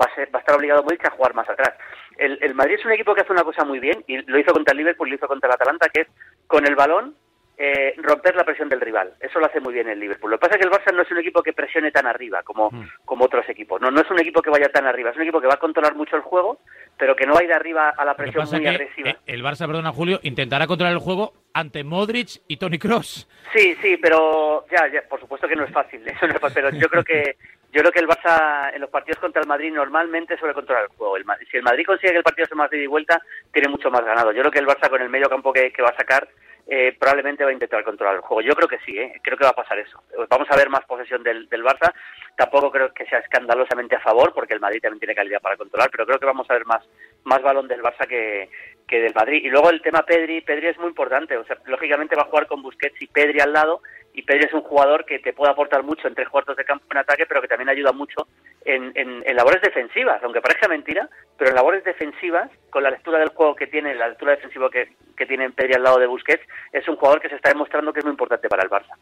va 0.00 0.06
a, 0.10 0.14
ser, 0.14 0.34
va 0.34 0.38
a 0.38 0.40
estar 0.40 0.56
obligado 0.56 0.82
Modric 0.82 1.04
a 1.06 1.10
jugar 1.10 1.34
más 1.34 1.48
atrás. 1.48 1.74
El, 2.16 2.38
el 2.42 2.54
Madrid 2.54 2.76
es 2.78 2.84
un 2.84 2.92
equipo 2.92 3.14
que 3.14 3.22
hace 3.22 3.32
una 3.32 3.44
cosa 3.44 3.64
muy 3.64 3.78
bien 3.78 4.04
y 4.06 4.18
lo 4.30 4.38
hizo 4.38 4.52
contra 4.52 4.72
el 4.72 4.78
Liverpool, 4.78 5.08
lo 5.08 5.14
hizo 5.14 5.28
contra 5.28 5.48
el 5.48 5.54
Atalanta, 5.54 5.88
que 5.88 6.02
es 6.02 6.08
con 6.46 6.66
el 6.66 6.74
balón 6.74 7.14
eh, 7.60 7.94
romper 7.96 8.36
la 8.36 8.44
presión 8.44 8.68
del 8.68 8.80
rival. 8.80 9.14
Eso 9.18 9.40
lo 9.40 9.46
hace 9.46 9.58
muy 9.58 9.74
bien 9.74 9.88
el 9.88 9.98
Liverpool. 9.98 10.30
Lo 10.30 10.38
que 10.38 10.42
pasa 10.42 10.54
es 10.54 10.60
que 10.60 10.68
el 10.68 10.72
Barça 10.72 10.94
no 10.94 11.02
es 11.02 11.10
un 11.10 11.18
equipo 11.18 11.42
que 11.42 11.52
presione 11.52 11.90
tan 11.90 12.06
arriba 12.06 12.44
como, 12.44 12.70
mm. 12.70 12.88
como 13.04 13.24
otros 13.24 13.48
equipos. 13.48 13.80
No, 13.80 13.90
no 13.90 14.00
es 14.00 14.08
un 14.12 14.20
equipo 14.20 14.40
que 14.40 14.50
vaya 14.50 14.68
tan 14.68 14.86
arriba. 14.86 15.10
Es 15.10 15.16
un 15.16 15.22
equipo 15.22 15.40
que 15.40 15.48
va 15.48 15.54
a 15.54 15.58
controlar 15.58 15.96
mucho 15.96 16.14
el 16.14 16.22
juego, 16.22 16.60
pero 16.96 17.16
que 17.16 17.26
no 17.26 17.34
va 17.34 17.40
a 17.40 17.44
ir 17.44 17.52
arriba 17.52 17.92
a 17.96 18.04
la 18.04 18.14
presión 18.14 18.48
muy 18.48 18.64
agresiva. 18.64 19.16
El 19.26 19.42
Barça, 19.42 19.66
perdona 19.66 19.90
Julio, 19.90 20.20
intentará 20.22 20.68
controlar 20.68 20.92
el 20.92 21.00
juego 21.00 21.32
ante 21.52 21.82
Modric 21.82 22.42
y 22.46 22.58
Tony 22.58 22.78
Cross. 22.78 23.28
Sí, 23.52 23.76
sí, 23.82 23.96
pero 23.96 24.64
ya, 24.70 24.86
ya, 24.86 25.02
por 25.08 25.18
supuesto 25.18 25.48
que 25.48 25.56
no 25.56 25.64
es 25.64 25.72
fácil. 25.72 26.00
Eso 26.06 26.28
no 26.28 26.34
es 26.34 26.40
fácil, 26.40 26.62
pero 26.62 26.78
yo 26.78 26.88
creo 26.88 27.02
que 27.02 27.36
yo 27.72 27.80
creo 27.80 27.92
que 27.92 28.00
el 28.00 28.08
Barça 28.08 28.74
en 28.74 28.80
los 28.80 28.90
partidos 28.90 29.18
contra 29.18 29.42
el 29.42 29.48
Madrid 29.48 29.72
normalmente 29.72 30.38
suele 30.38 30.54
controlar 30.54 30.84
el 30.84 30.96
juego. 30.96 31.16
si 31.50 31.56
el 31.56 31.62
Madrid 31.62 31.86
consigue 31.86 32.12
que 32.12 32.18
el 32.18 32.24
partido 32.24 32.46
sea 32.46 32.56
más 32.56 32.70
de 32.70 32.78
ida 32.78 32.84
y 32.84 32.88
vuelta, 32.88 33.22
tiene 33.52 33.68
mucho 33.68 33.90
más 33.90 34.04
ganado. 34.04 34.32
Yo 34.32 34.40
creo 34.40 34.52
que 34.52 34.58
el 34.58 34.66
Barça 34.66 34.88
con 34.88 35.02
el 35.02 35.08
medio 35.08 35.28
campo 35.28 35.52
que 35.52 35.72
va 35.82 35.90
a 35.90 35.96
sacar 35.96 36.28
eh, 36.70 36.94
probablemente 36.98 37.44
va 37.44 37.50
a 37.50 37.54
intentar 37.54 37.82
controlar 37.82 38.16
el 38.16 38.20
juego. 38.20 38.42
Yo 38.42 38.54
creo 38.54 38.68
que 38.68 38.78
sí, 38.84 38.98
¿eh? 38.98 39.18
creo 39.22 39.38
que 39.38 39.44
va 39.44 39.50
a 39.50 39.54
pasar 39.56 39.78
eso. 39.78 40.02
Vamos 40.28 40.46
a 40.50 40.56
ver 40.56 40.68
más 40.68 40.84
posesión 40.84 41.22
del, 41.22 41.48
del, 41.48 41.64
Barça. 41.64 41.94
Tampoco 42.36 42.70
creo 42.70 42.92
que 42.92 43.06
sea 43.06 43.20
escandalosamente 43.20 43.96
a 43.96 44.00
favor, 44.00 44.34
porque 44.34 44.52
el 44.52 44.60
Madrid 44.60 44.82
también 44.82 45.00
tiene 45.00 45.14
calidad 45.14 45.40
para 45.40 45.56
controlar, 45.56 45.88
pero 45.90 46.04
creo 46.04 46.18
que 46.18 46.26
vamos 46.26 46.48
a 46.50 46.52
ver 46.52 46.66
más, 46.66 46.86
más 47.24 47.40
balón 47.40 47.68
del 47.68 47.82
Barça 47.82 48.06
que, 48.06 48.50
que 48.88 49.00
del 49.00 49.14
Madrid. 49.14 49.42
Y 49.44 49.50
luego 49.50 49.70
el 49.70 49.82
tema 49.82 50.02
Pedri, 50.02 50.40
Pedri 50.40 50.68
es 50.68 50.78
muy 50.78 50.88
importante. 50.88 51.36
O 51.36 51.44
sea, 51.44 51.58
lógicamente 51.66 52.16
va 52.16 52.22
a 52.22 52.26
jugar 52.26 52.46
con 52.46 52.62
Busquets 52.62 53.00
y 53.00 53.06
Pedri 53.06 53.38
al 53.40 53.52
lado, 53.52 53.82
y 54.14 54.22
Pedri 54.22 54.46
es 54.46 54.52
un 54.52 54.62
jugador 54.62 55.04
que 55.04 55.18
te 55.20 55.32
puede 55.32 55.52
aportar 55.52 55.84
mucho 55.84 56.08
en 56.08 56.14
tres 56.14 56.28
cuartos 56.28 56.56
de 56.56 56.64
campo 56.64 56.86
en 56.90 56.98
ataque, 56.98 57.26
pero 57.26 57.40
que 57.40 57.48
también 57.48 57.68
ayuda 57.68 57.92
mucho 57.92 58.26
en, 58.64 58.90
en, 58.96 59.36
labores 59.36 59.62
defensivas, 59.62 60.20
aunque 60.24 60.40
parezca 60.40 60.66
mentira, 60.66 61.08
pero 61.36 61.50
en 61.50 61.56
labores 61.56 61.84
defensivas, 61.84 62.50
con 62.70 62.82
la 62.82 62.90
lectura 62.90 63.20
del 63.20 63.28
juego 63.28 63.54
que 63.54 63.68
tiene, 63.68 63.94
la 63.94 64.08
lectura 64.08 64.32
defensiva 64.32 64.70
que, 64.70 64.88
que 65.16 65.26
tiene 65.26 65.50
Pedri 65.50 65.74
al 65.74 65.84
lado 65.84 65.98
de 65.98 66.06
Busquets, 66.06 66.44
es 66.72 66.88
un 66.88 66.96
jugador 66.96 67.20
que 67.20 67.28
se 67.28 67.36
está 67.36 67.50
demostrando 67.50 67.92
que 67.92 68.00
es 68.00 68.04
muy 68.04 68.12
importante 68.12 68.48
para 68.48 68.64
el 68.64 68.70
Barça. 68.70 68.94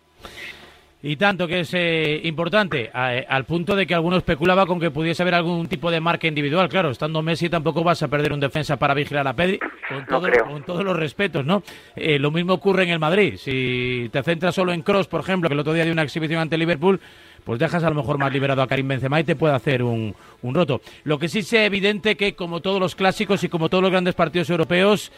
Y 1.02 1.16
tanto 1.16 1.46
que 1.46 1.60
es 1.60 1.74
eh, 1.74 2.22
importante, 2.24 2.90
eh, 2.92 3.26
al 3.28 3.44
punto 3.44 3.76
de 3.76 3.86
que 3.86 3.94
alguno 3.94 4.16
especulaba 4.16 4.66
con 4.66 4.80
que 4.80 4.90
pudiese 4.90 5.22
haber 5.22 5.34
algún 5.34 5.68
tipo 5.68 5.90
de 5.90 6.00
marca 6.00 6.26
individual. 6.26 6.68
Claro, 6.68 6.90
estando 6.90 7.22
Messi 7.22 7.50
tampoco 7.50 7.84
vas 7.84 8.02
a 8.02 8.08
perder 8.08 8.32
un 8.32 8.40
defensa 8.40 8.76
para 8.76 8.94
vigilar 8.94 9.28
a 9.28 9.34
Pedri, 9.34 9.58
con, 9.88 10.04
con 10.06 10.62
todos 10.64 10.84
los 10.84 10.96
respetos, 10.96 11.44
¿no? 11.44 11.62
Eh, 11.94 12.18
lo 12.18 12.30
mismo 12.30 12.54
ocurre 12.54 12.84
en 12.84 12.90
el 12.90 12.98
Madrid. 12.98 13.36
Si 13.36 14.08
te 14.10 14.22
centras 14.22 14.54
solo 14.54 14.72
en 14.72 14.82
Cross, 14.82 15.06
por 15.06 15.20
ejemplo, 15.20 15.48
que 15.48 15.54
el 15.54 15.60
otro 15.60 15.74
día 15.74 15.84
dio 15.84 15.92
una 15.92 16.02
exhibición 16.02 16.40
ante 16.40 16.56
Liverpool, 16.56 16.98
pues 17.44 17.60
dejas 17.60 17.84
a 17.84 17.90
lo 17.90 17.94
mejor 17.94 18.16
más 18.18 18.32
liberado 18.32 18.62
a 18.62 18.66
Karim 18.66 18.88
Benzema 18.88 19.20
y 19.20 19.24
te 19.24 19.36
puede 19.36 19.54
hacer 19.54 19.82
un, 19.82 20.14
un 20.42 20.54
roto. 20.54 20.80
Lo 21.04 21.18
que 21.18 21.28
sí 21.28 21.40
es 21.40 21.52
evidente 21.52 22.16
que, 22.16 22.34
como 22.34 22.60
todos 22.60 22.80
los 22.80 22.96
clásicos 22.96 23.44
y 23.44 23.48
como 23.48 23.68
todos 23.68 23.82
los 23.82 23.92
grandes 23.92 24.14
partidos 24.14 24.50
europeos, 24.50 25.12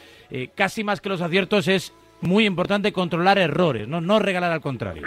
casi 0.55 0.85
más 0.85 1.01
que 1.01 1.09
los 1.09 1.23
aciertos 1.23 1.69
es 1.69 1.95
muy 2.21 2.45
importante 2.45 2.93
controlar 2.93 3.39
errores, 3.39 3.89
no, 3.89 4.01
no 4.01 4.19
regalar 4.19 4.53
al 4.53 4.61
contrario. 4.61 5.07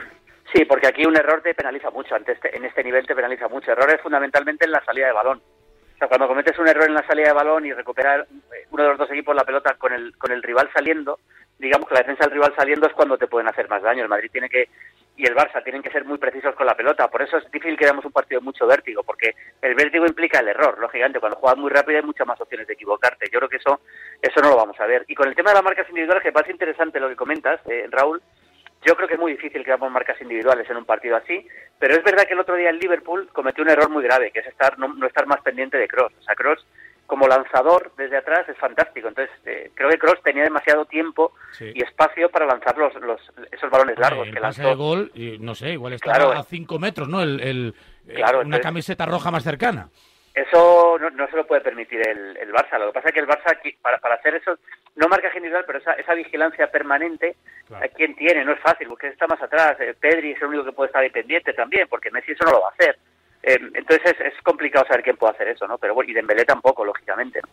Sí, 0.53 0.65
porque 0.65 0.87
aquí 0.87 1.05
un 1.05 1.15
error 1.15 1.41
te 1.41 1.53
penaliza 1.53 1.89
mucho, 1.91 2.15
Ante 2.15 2.33
este, 2.33 2.55
en 2.55 2.65
este 2.65 2.83
nivel 2.83 3.05
te 3.05 3.15
penaliza 3.15 3.47
mucho. 3.47 3.71
Errores 3.71 4.01
fundamentalmente 4.01 4.65
en 4.65 4.71
la 4.71 4.83
salida 4.83 5.07
de 5.07 5.13
balón. 5.13 5.41
O 5.95 5.97
sea, 5.97 6.07
cuando 6.07 6.27
cometes 6.27 6.57
un 6.59 6.67
error 6.67 6.87
en 6.87 6.95
la 6.95 7.05
salida 7.05 7.27
de 7.27 7.33
balón 7.33 7.65
y 7.65 7.73
recuperar 7.73 8.21
eh, 8.21 8.65
uno 8.71 8.83
de 8.83 8.89
los 8.89 8.97
dos 8.97 9.11
equipos 9.11 9.35
la 9.35 9.45
pelota 9.45 9.75
con 9.75 9.93
el, 9.93 10.17
con 10.17 10.31
el 10.31 10.43
rival 10.43 10.69
saliendo, 10.73 11.19
digamos 11.57 11.87
que 11.87 11.93
la 11.93 12.01
defensa 12.01 12.23
del 12.25 12.33
rival 12.33 12.53
saliendo 12.55 12.87
es 12.87 12.93
cuando 12.93 13.17
te 13.17 13.27
pueden 13.27 13.47
hacer 13.47 13.69
más 13.69 13.81
daño. 13.81 14.03
El 14.03 14.09
Madrid 14.09 14.31
tiene 14.31 14.49
que, 14.49 14.67
y 15.15 15.25
el 15.25 15.35
Barça 15.35 15.63
tienen 15.63 15.83
que 15.83 15.91
ser 15.91 16.03
muy 16.03 16.17
precisos 16.17 16.55
con 16.55 16.65
la 16.65 16.75
pelota. 16.75 17.07
Por 17.07 17.21
eso 17.21 17.37
es 17.37 17.49
difícil 17.51 17.77
que 17.77 17.85
demos 17.85 18.03
un 18.03 18.11
partido 18.11 18.41
de 18.41 18.45
mucho 18.45 18.65
vértigo, 18.65 19.03
porque 19.03 19.35
el 19.61 19.75
vértigo 19.75 20.05
implica 20.05 20.39
el 20.39 20.49
error. 20.49 20.77
Lógicamente, 20.79 21.19
cuando 21.19 21.37
juegas 21.37 21.59
muy 21.59 21.69
rápido 21.69 21.99
hay 21.99 22.05
muchas 22.05 22.27
más 22.27 22.41
opciones 22.41 22.67
de 22.67 22.73
equivocarte. 22.73 23.29
Yo 23.31 23.39
creo 23.39 23.49
que 23.49 23.57
eso, 23.57 23.81
eso 24.21 24.41
no 24.41 24.49
lo 24.49 24.57
vamos 24.57 24.79
a 24.79 24.87
ver. 24.87 25.05
Y 25.07 25.15
con 25.15 25.29
el 25.29 25.35
tema 25.35 25.51
de 25.51 25.55
las 25.55 25.63
marcas 25.63 25.87
individuales, 25.87 26.23
que 26.23 26.31
parece 26.31 26.51
interesante 26.51 26.99
lo 26.99 27.07
que 27.07 27.15
comentas, 27.15 27.61
eh, 27.67 27.85
Raúl, 27.91 28.21
yo 28.83 28.95
creo 28.95 29.07
que 29.07 29.13
es 29.13 29.19
muy 29.19 29.33
difícil 29.33 29.63
que 29.63 29.71
hagamos 29.71 29.91
marcas 29.91 30.19
individuales 30.21 30.69
en 30.69 30.77
un 30.77 30.85
partido 30.85 31.15
así, 31.15 31.45
pero 31.77 31.95
es 31.95 32.03
verdad 32.03 32.25
que 32.25 32.33
el 32.33 32.39
otro 32.39 32.55
día 32.55 32.69
el 32.69 32.79
Liverpool 32.79 33.29
cometió 33.31 33.63
un 33.63 33.69
error 33.69 33.89
muy 33.89 34.03
grave, 34.03 34.31
que 34.31 34.39
es 34.39 34.47
estar 34.47 34.77
no, 34.79 35.05
estar 35.05 35.27
más 35.27 35.41
pendiente 35.41 35.77
de 35.77 35.87
Cross. 35.87 36.13
O 36.19 36.23
sea, 36.23 36.35
Cross 36.35 36.65
como 37.05 37.27
lanzador 37.27 37.91
desde 37.97 38.17
atrás 38.17 38.47
es 38.47 38.57
fantástico. 38.57 39.09
Entonces, 39.09 39.35
eh, 39.45 39.69
creo 39.75 39.89
que 39.89 39.97
Cross 39.97 40.21
tenía 40.23 40.43
demasiado 40.43 40.85
tiempo 40.85 41.33
y 41.59 41.83
espacio 41.83 42.29
para 42.29 42.45
lanzar 42.45 42.77
los, 42.77 42.93
los 43.01 43.19
esos 43.51 43.69
balones 43.69 43.99
largos 43.99 44.29
que 44.29 44.39
lanzó. 44.39 44.69
El 44.69 44.77
gol, 44.77 45.11
y 45.13 45.37
no 45.37 45.53
sé, 45.53 45.71
igual 45.71 45.93
estaba 45.93 46.37
a 46.37 46.43
5 46.43 46.79
metros, 46.79 47.09
¿no? 47.09 47.21
El, 47.21 47.41
el 47.41 47.75
una 48.45 48.59
camiseta 48.61 49.05
roja 49.05 49.29
más 49.29 49.43
cercana. 49.43 49.89
Eso 50.33 50.97
no, 50.97 51.09
no, 51.09 51.27
se 51.27 51.35
lo 51.35 51.45
puede 51.45 51.61
permitir 51.61 52.07
el, 52.07 52.37
el, 52.37 52.53
Barça. 52.53 52.79
Lo 52.79 52.87
que 52.87 52.93
pasa 52.93 53.09
es 53.09 53.13
que 53.13 53.19
el 53.19 53.27
Barça, 53.27 53.57
para, 53.81 53.97
para 53.97 54.15
hacer 54.15 54.35
eso, 54.35 54.57
no 54.95 55.07
marca 55.07 55.29
individual, 55.35 55.63
pero 55.65 55.79
esa, 55.79 55.93
esa 55.93 56.13
vigilancia 56.13 56.69
permanente, 56.69 57.35
¿quién 57.95 58.15
tiene? 58.15 58.43
No 58.43 58.53
es 58.53 58.59
fácil, 58.59 58.87
porque 58.87 59.07
está 59.07 59.27
más 59.27 59.41
atrás. 59.41 59.77
Eh, 59.79 59.95
Pedri 59.99 60.31
es 60.31 60.41
el 60.41 60.49
único 60.49 60.65
que 60.65 60.73
puede 60.73 60.87
estar 60.87 61.11
pendiente 61.11 61.53
también, 61.53 61.87
porque 61.89 62.11
Messi 62.11 62.33
eso 62.33 62.43
no 62.45 62.51
lo 62.51 62.61
va 62.61 62.69
a 62.69 62.71
hacer. 62.71 62.97
Eh, 63.43 63.57
entonces 63.73 64.13
es, 64.13 64.33
es, 64.33 64.41
complicado 64.43 64.85
saber 64.85 65.03
quién 65.03 65.17
puede 65.17 65.33
hacer 65.33 65.47
eso, 65.47 65.67
¿no? 65.67 65.77
Pero 65.77 65.95
bueno, 65.95 66.11
y 66.11 66.13
Dembélé 66.13 66.45
tampoco, 66.45 66.85
lógicamente. 66.85 67.39
¿no? 67.41 67.49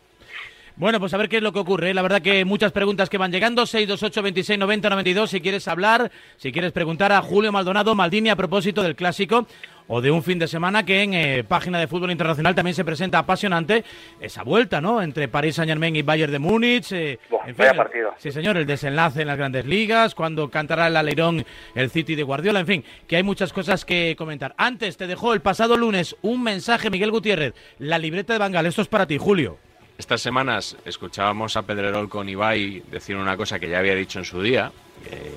Bueno, 0.78 1.00
pues 1.00 1.12
a 1.12 1.16
ver 1.16 1.28
qué 1.28 1.38
es 1.38 1.42
lo 1.42 1.52
que 1.52 1.58
ocurre. 1.58 1.92
La 1.92 2.02
verdad 2.02 2.22
que 2.22 2.44
muchas 2.44 2.70
preguntas 2.70 3.10
que 3.10 3.18
van 3.18 3.32
llegando. 3.32 3.66
628 3.66 4.22
26 4.22 4.58
90 4.60 4.90
92. 4.90 5.30
Si 5.30 5.40
quieres 5.40 5.66
hablar, 5.66 6.12
si 6.36 6.52
quieres 6.52 6.70
preguntar 6.70 7.10
a 7.10 7.20
Julio 7.20 7.50
Maldonado 7.50 7.96
Maldini 7.96 8.30
a 8.30 8.36
propósito 8.36 8.84
del 8.84 8.94
clásico 8.94 9.48
o 9.88 10.00
de 10.00 10.12
un 10.12 10.22
fin 10.22 10.38
de 10.38 10.46
semana 10.46 10.84
que 10.84 11.02
en 11.02 11.14
eh, 11.14 11.42
página 11.42 11.80
de 11.80 11.88
fútbol 11.88 12.12
internacional 12.12 12.54
también 12.54 12.76
se 12.76 12.84
presenta 12.84 13.18
apasionante 13.18 13.84
esa 14.20 14.44
vuelta, 14.44 14.80
¿no? 14.80 15.02
Entre 15.02 15.26
París 15.26 15.56
Saint 15.56 15.68
Germain 15.68 15.96
y 15.96 16.02
Bayern 16.02 16.30
de 16.30 16.38
Múnich. 16.38 16.92
Eh, 16.92 17.18
en 17.44 17.56
fin, 17.56 17.66
partido. 17.76 18.14
Sí, 18.18 18.30
señor, 18.30 18.56
el 18.56 18.66
desenlace 18.66 19.22
en 19.22 19.26
las 19.26 19.36
grandes 19.36 19.66
ligas, 19.66 20.14
cuando 20.14 20.48
cantará 20.48 20.86
el 20.86 20.96
aleirón 20.96 21.44
el 21.74 21.90
City 21.90 22.14
de 22.14 22.22
Guardiola, 22.22 22.60
en 22.60 22.66
fin, 22.68 22.84
que 23.08 23.16
hay 23.16 23.24
muchas 23.24 23.52
cosas 23.52 23.84
que 23.84 24.14
comentar. 24.16 24.54
Antes 24.56 24.96
te 24.96 25.08
dejó 25.08 25.34
el 25.34 25.40
pasado 25.40 25.76
lunes 25.76 26.14
un 26.22 26.40
mensaje, 26.44 26.88
Miguel 26.88 27.10
Gutiérrez, 27.10 27.54
la 27.80 27.98
libreta 27.98 28.32
de 28.32 28.38
Bangal. 28.38 28.66
Esto 28.66 28.82
es 28.82 28.88
para 28.88 29.06
ti, 29.06 29.18
Julio. 29.18 29.58
Estas 29.98 30.20
semanas 30.20 30.76
escuchábamos 30.84 31.56
a 31.56 31.62
Pedrerol 31.62 32.08
con 32.08 32.28
Ibai 32.28 32.84
decir 32.88 33.16
una 33.16 33.36
cosa 33.36 33.58
que 33.58 33.68
ya 33.68 33.80
había 33.80 33.96
dicho 33.96 34.20
en 34.20 34.24
su 34.24 34.40
día. 34.40 34.70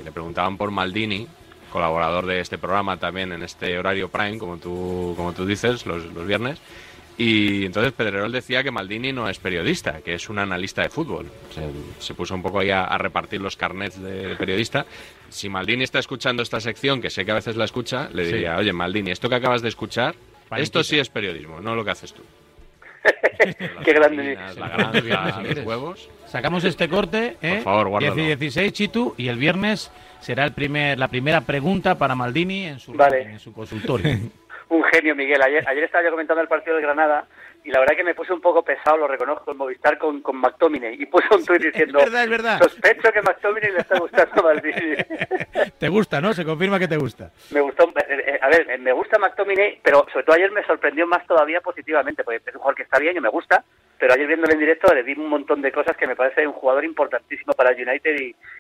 le 0.03 0.11
preguntaban 0.11 0.55
por 0.55 0.69
Maldini 0.69 1.27
colaborador 1.71 2.25
de 2.27 2.41
este 2.41 2.57
programa 2.57 2.97
también 2.97 3.31
en 3.31 3.41
este 3.41 3.79
horario 3.79 4.09
prime, 4.09 4.37
como 4.37 4.57
tú, 4.57 5.13
como 5.15 5.33
tú 5.33 5.45
dices, 5.45 5.85
los, 5.85 6.05
los 6.13 6.27
viernes. 6.27 6.59
Y 7.17 7.65
entonces 7.65 7.91
Pedrerol 7.93 8.31
decía 8.31 8.63
que 8.63 8.71
Maldini 8.71 9.11
no 9.11 9.27
es 9.29 9.39
periodista, 9.39 10.01
que 10.01 10.13
es 10.13 10.29
un 10.29 10.39
analista 10.39 10.81
de 10.81 10.89
fútbol. 10.89 11.27
Se, 11.99 12.13
puso 12.13 12.35
un 12.35 12.41
poco 12.41 12.59
ahí 12.59 12.69
a, 12.69 12.97
repartir 12.97 13.41
los 13.41 13.57
carnets 13.57 14.01
de 14.01 14.35
periodista. 14.35 14.85
Si 15.29 15.49
Maldini 15.49 15.83
está 15.83 15.99
escuchando 15.99 16.43
esta 16.43 16.59
sección, 16.59 17.01
que 17.01 17.09
sé 17.09 17.25
que 17.25 17.31
a 17.31 17.35
veces 17.35 17.55
la 17.55 17.65
escucha, 17.65 18.09
le 18.13 18.25
diría, 18.25 18.57
oye 18.57 18.73
Maldini, 18.73 19.11
esto 19.11 19.29
que 19.29 19.35
acabas 19.35 19.61
de 19.61 19.69
escuchar, 19.69 20.15
esto 20.57 20.83
sí 20.83 20.99
es 20.99 21.09
periodismo, 21.09 21.61
no 21.61 21.75
lo 21.75 21.83
que 21.83 21.91
haces 21.91 22.13
tú. 22.13 22.23
Qué 23.83 23.93
grande. 23.93 24.37
La 24.57 24.91
los 25.41 25.65
huevos. 25.65 26.09
Sacamos 26.25 26.63
este 26.63 26.87
corte, 26.87 27.37
¿eh? 27.41 27.55
Por 27.55 27.63
favor, 27.63 27.89
guárdalo. 27.89 28.15
16, 28.15 28.73
Chitu, 28.73 29.15
y 29.17 29.27
el 29.27 29.37
viernes 29.37 29.91
será 30.19 30.45
el 30.45 30.53
primer, 30.53 30.99
la 30.99 31.07
primera 31.07 31.41
pregunta 31.41 31.97
para 31.97 32.15
Maldini 32.15 32.65
en 32.65 32.79
su, 32.79 32.93
en 32.93 33.39
su 33.39 33.53
consultorio. 33.53 34.17
un 34.69 34.83
genio, 34.85 35.15
Miguel. 35.15 35.41
Ayer, 35.41 35.67
ayer 35.67 35.83
estaba 35.83 36.03
yo 36.03 36.11
comentando 36.11 36.41
el 36.41 36.47
partido 36.47 36.77
de 36.77 36.81
Granada 36.81 37.27
y 37.63 37.71
la 37.71 37.79
verdad 37.79 37.95
que 37.95 38.03
me 38.03 38.15
puse 38.15 38.33
un 38.33 38.41
poco 38.41 38.63
pesado, 38.63 38.97
lo 38.97 39.07
reconozco, 39.07 39.51
en 39.51 39.57
Movistar 39.57 39.97
con, 39.97 40.21
con 40.21 40.37
McTominay 40.37 40.95
y 40.99 41.05
puse 41.05 41.27
un 41.31 41.45
tuit 41.45 41.61
diciendo 41.61 41.99
es 41.99 42.05
verdad, 42.05 42.23
es 42.23 42.29
verdad. 42.29 42.59
sospecho 42.59 43.11
que 43.11 43.21
McTominay 43.21 43.71
le 43.71 43.79
está 43.79 43.99
gustando 43.99 44.39
a 44.39 44.43
Maldini. 44.43 44.95
te 45.77 45.89
gusta, 45.89 46.21
¿no? 46.21 46.33
Se 46.33 46.45
confirma 46.45 46.79
que 46.79 46.87
te 46.87 46.97
gusta. 46.97 47.31
Me 47.51 47.61
gustó, 47.61 47.80
eh, 48.21 48.35
eh, 48.35 48.39
a 48.41 48.49
ver, 48.49 48.79
me 48.79 48.91
gusta 48.93 49.19
McTominay, 49.19 49.79
pero 49.83 50.05
sobre 50.11 50.25
todo 50.25 50.35
ayer 50.35 50.51
me 50.51 50.63
sorprendió 50.65 51.07
más 51.07 51.25
todavía 51.27 51.61
positivamente, 51.61 52.23
porque 52.23 52.41
es 52.45 52.55
un 52.55 52.59
jugador 52.59 52.75
que 52.75 52.83
está 52.83 52.99
bien 52.99 53.17
y 53.17 53.19
me 53.19 53.29
gusta, 53.29 53.63
pero 53.99 54.13
ayer 54.13 54.27
viéndolo 54.27 54.53
en 54.53 54.59
directo 54.59 54.93
le 54.93 55.03
vi 55.03 55.13
un 55.13 55.29
montón 55.29 55.61
de 55.61 55.71
cosas 55.71 55.95
que 55.95 56.07
me 56.07 56.15
parece 56.15 56.47
un 56.47 56.53
jugador 56.53 56.83
importantísimo 56.83 57.53
para 57.53 57.71
el 57.71 57.87
United 57.87 58.15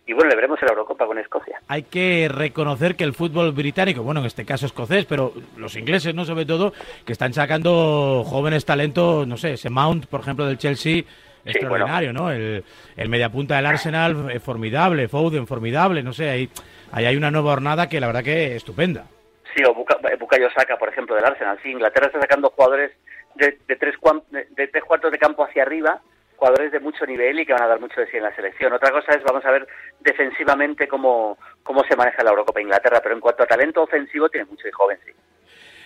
y, 0.05 0.13
bueno, 0.13 0.29
le 0.29 0.35
veremos 0.35 0.61
en 0.61 0.67
la 0.67 0.73
Eurocopa 0.73 1.07
con 1.07 1.17
Escocia. 1.17 1.59
Hay 1.67 1.83
que 1.83 2.29
reconocer 2.31 2.95
que 2.95 3.03
el 3.03 3.13
fútbol 3.13 3.51
británico, 3.51 4.03
bueno, 4.03 4.19
en 4.19 4.27
este 4.27 4.45
caso 4.45 4.67
escocés, 4.67 5.05
pero 5.05 5.33
los 5.57 5.75
ingleses, 5.75 6.13
¿no? 6.13 6.25
Sobre 6.25 6.45
todo, 6.45 6.73
que 7.05 7.13
están 7.13 7.33
sacando 7.33 8.23
jóvenes 8.23 8.65
talentos, 8.65 9.27
no 9.27 9.35
sé, 9.35 9.53
ese 9.53 9.69
Mount, 9.69 10.05
por 10.05 10.21
ejemplo, 10.21 10.45
del 10.45 10.59
Chelsea, 10.59 11.03
extraordinario, 11.43 12.13
¿no? 12.13 12.31
El, 12.31 12.63
el 12.95 13.09
mediapunta 13.09 13.55
del 13.55 13.65
Arsenal, 13.65 14.29
es 14.31 14.43
formidable, 14.43 15.07
Foden, 15.07 15.47
formidable, 15.47 16.03
no 16.03 16.13
sé, 16.13 16.29
ahí, 16.29 16.49
ahí 16.91 17.05
hay 17.05 17.15
una 17.15 17.31
nueva 17.31 17.51
jornada 17.51 17.89
que 17.89 17.99
la 17.99 18.07
verdad 18.07 18.23
que 18.23 18.45
es 18.45 18.51
estupenda. 18.57 19.05
Sí, 19.55 19.63
o 19.63 19.73
Bukayo 19.73 20.49
Saka, 20.55 20.77
por 20.77 20.89
ejemplo, 20.89 21.15
del 21.15 21.25
Arsenal. 21.25 21.59
Sí, 21.61 21.71
Inglaterra 21.71 22.07
está 22.07 22.19
sacando 22.19 22.49
jugadores 22.51 22.91
de, 23.35 23.51
tres, 23.75 23.95
de 24.31 24.67
tres 24.67 24.83
cuartos 24.83 25.11
de 25.11 25.17
campo 25.17 25.43
hacia 25.43 25.63
arriba, 25.63 26.01
jugadores 26.37 26.71
de 26.71 26.79
mucho 26.79 27.05
nivel 27.05 27.39
y 27.39 27.45
que 27.45 27.53
van 27.53 27.63
a 27.63 27.67
dar 27.67 27.79
mucho 27.79 27.99
de 27.99 28.07
sí 28.07 28.17
en 28.17 28.23
la 28.23 28.35
selección. 28.35 28.73
Otra 28.73 28.91
cosa 28.91 29.11
es, 29.13 29.23
vamos 29.23 29.45
a 29.45 29.51
ver 29.51 29.67
defensivamente 29.99 30.87
cómo, 30.87 31.37
cómo 31.63 31.83
se 31.83 31.95
maneja 31.95 32.23
la 32.23 32.31
Eurocopa 32.31 32.61
Inglaterra, 32.61 32.99
pero 33.03 33.15
en 33.15 33.21
cuanto 33.21 33.43
a 33.43 33.47
talento 33.47 33.83
ofensivo 33.83 34.29
tiene 34.29 34.45
mucho 34.45 34.63
de 34.63 34.71
joven, 34.71 34.97
sí. 35.05 35.11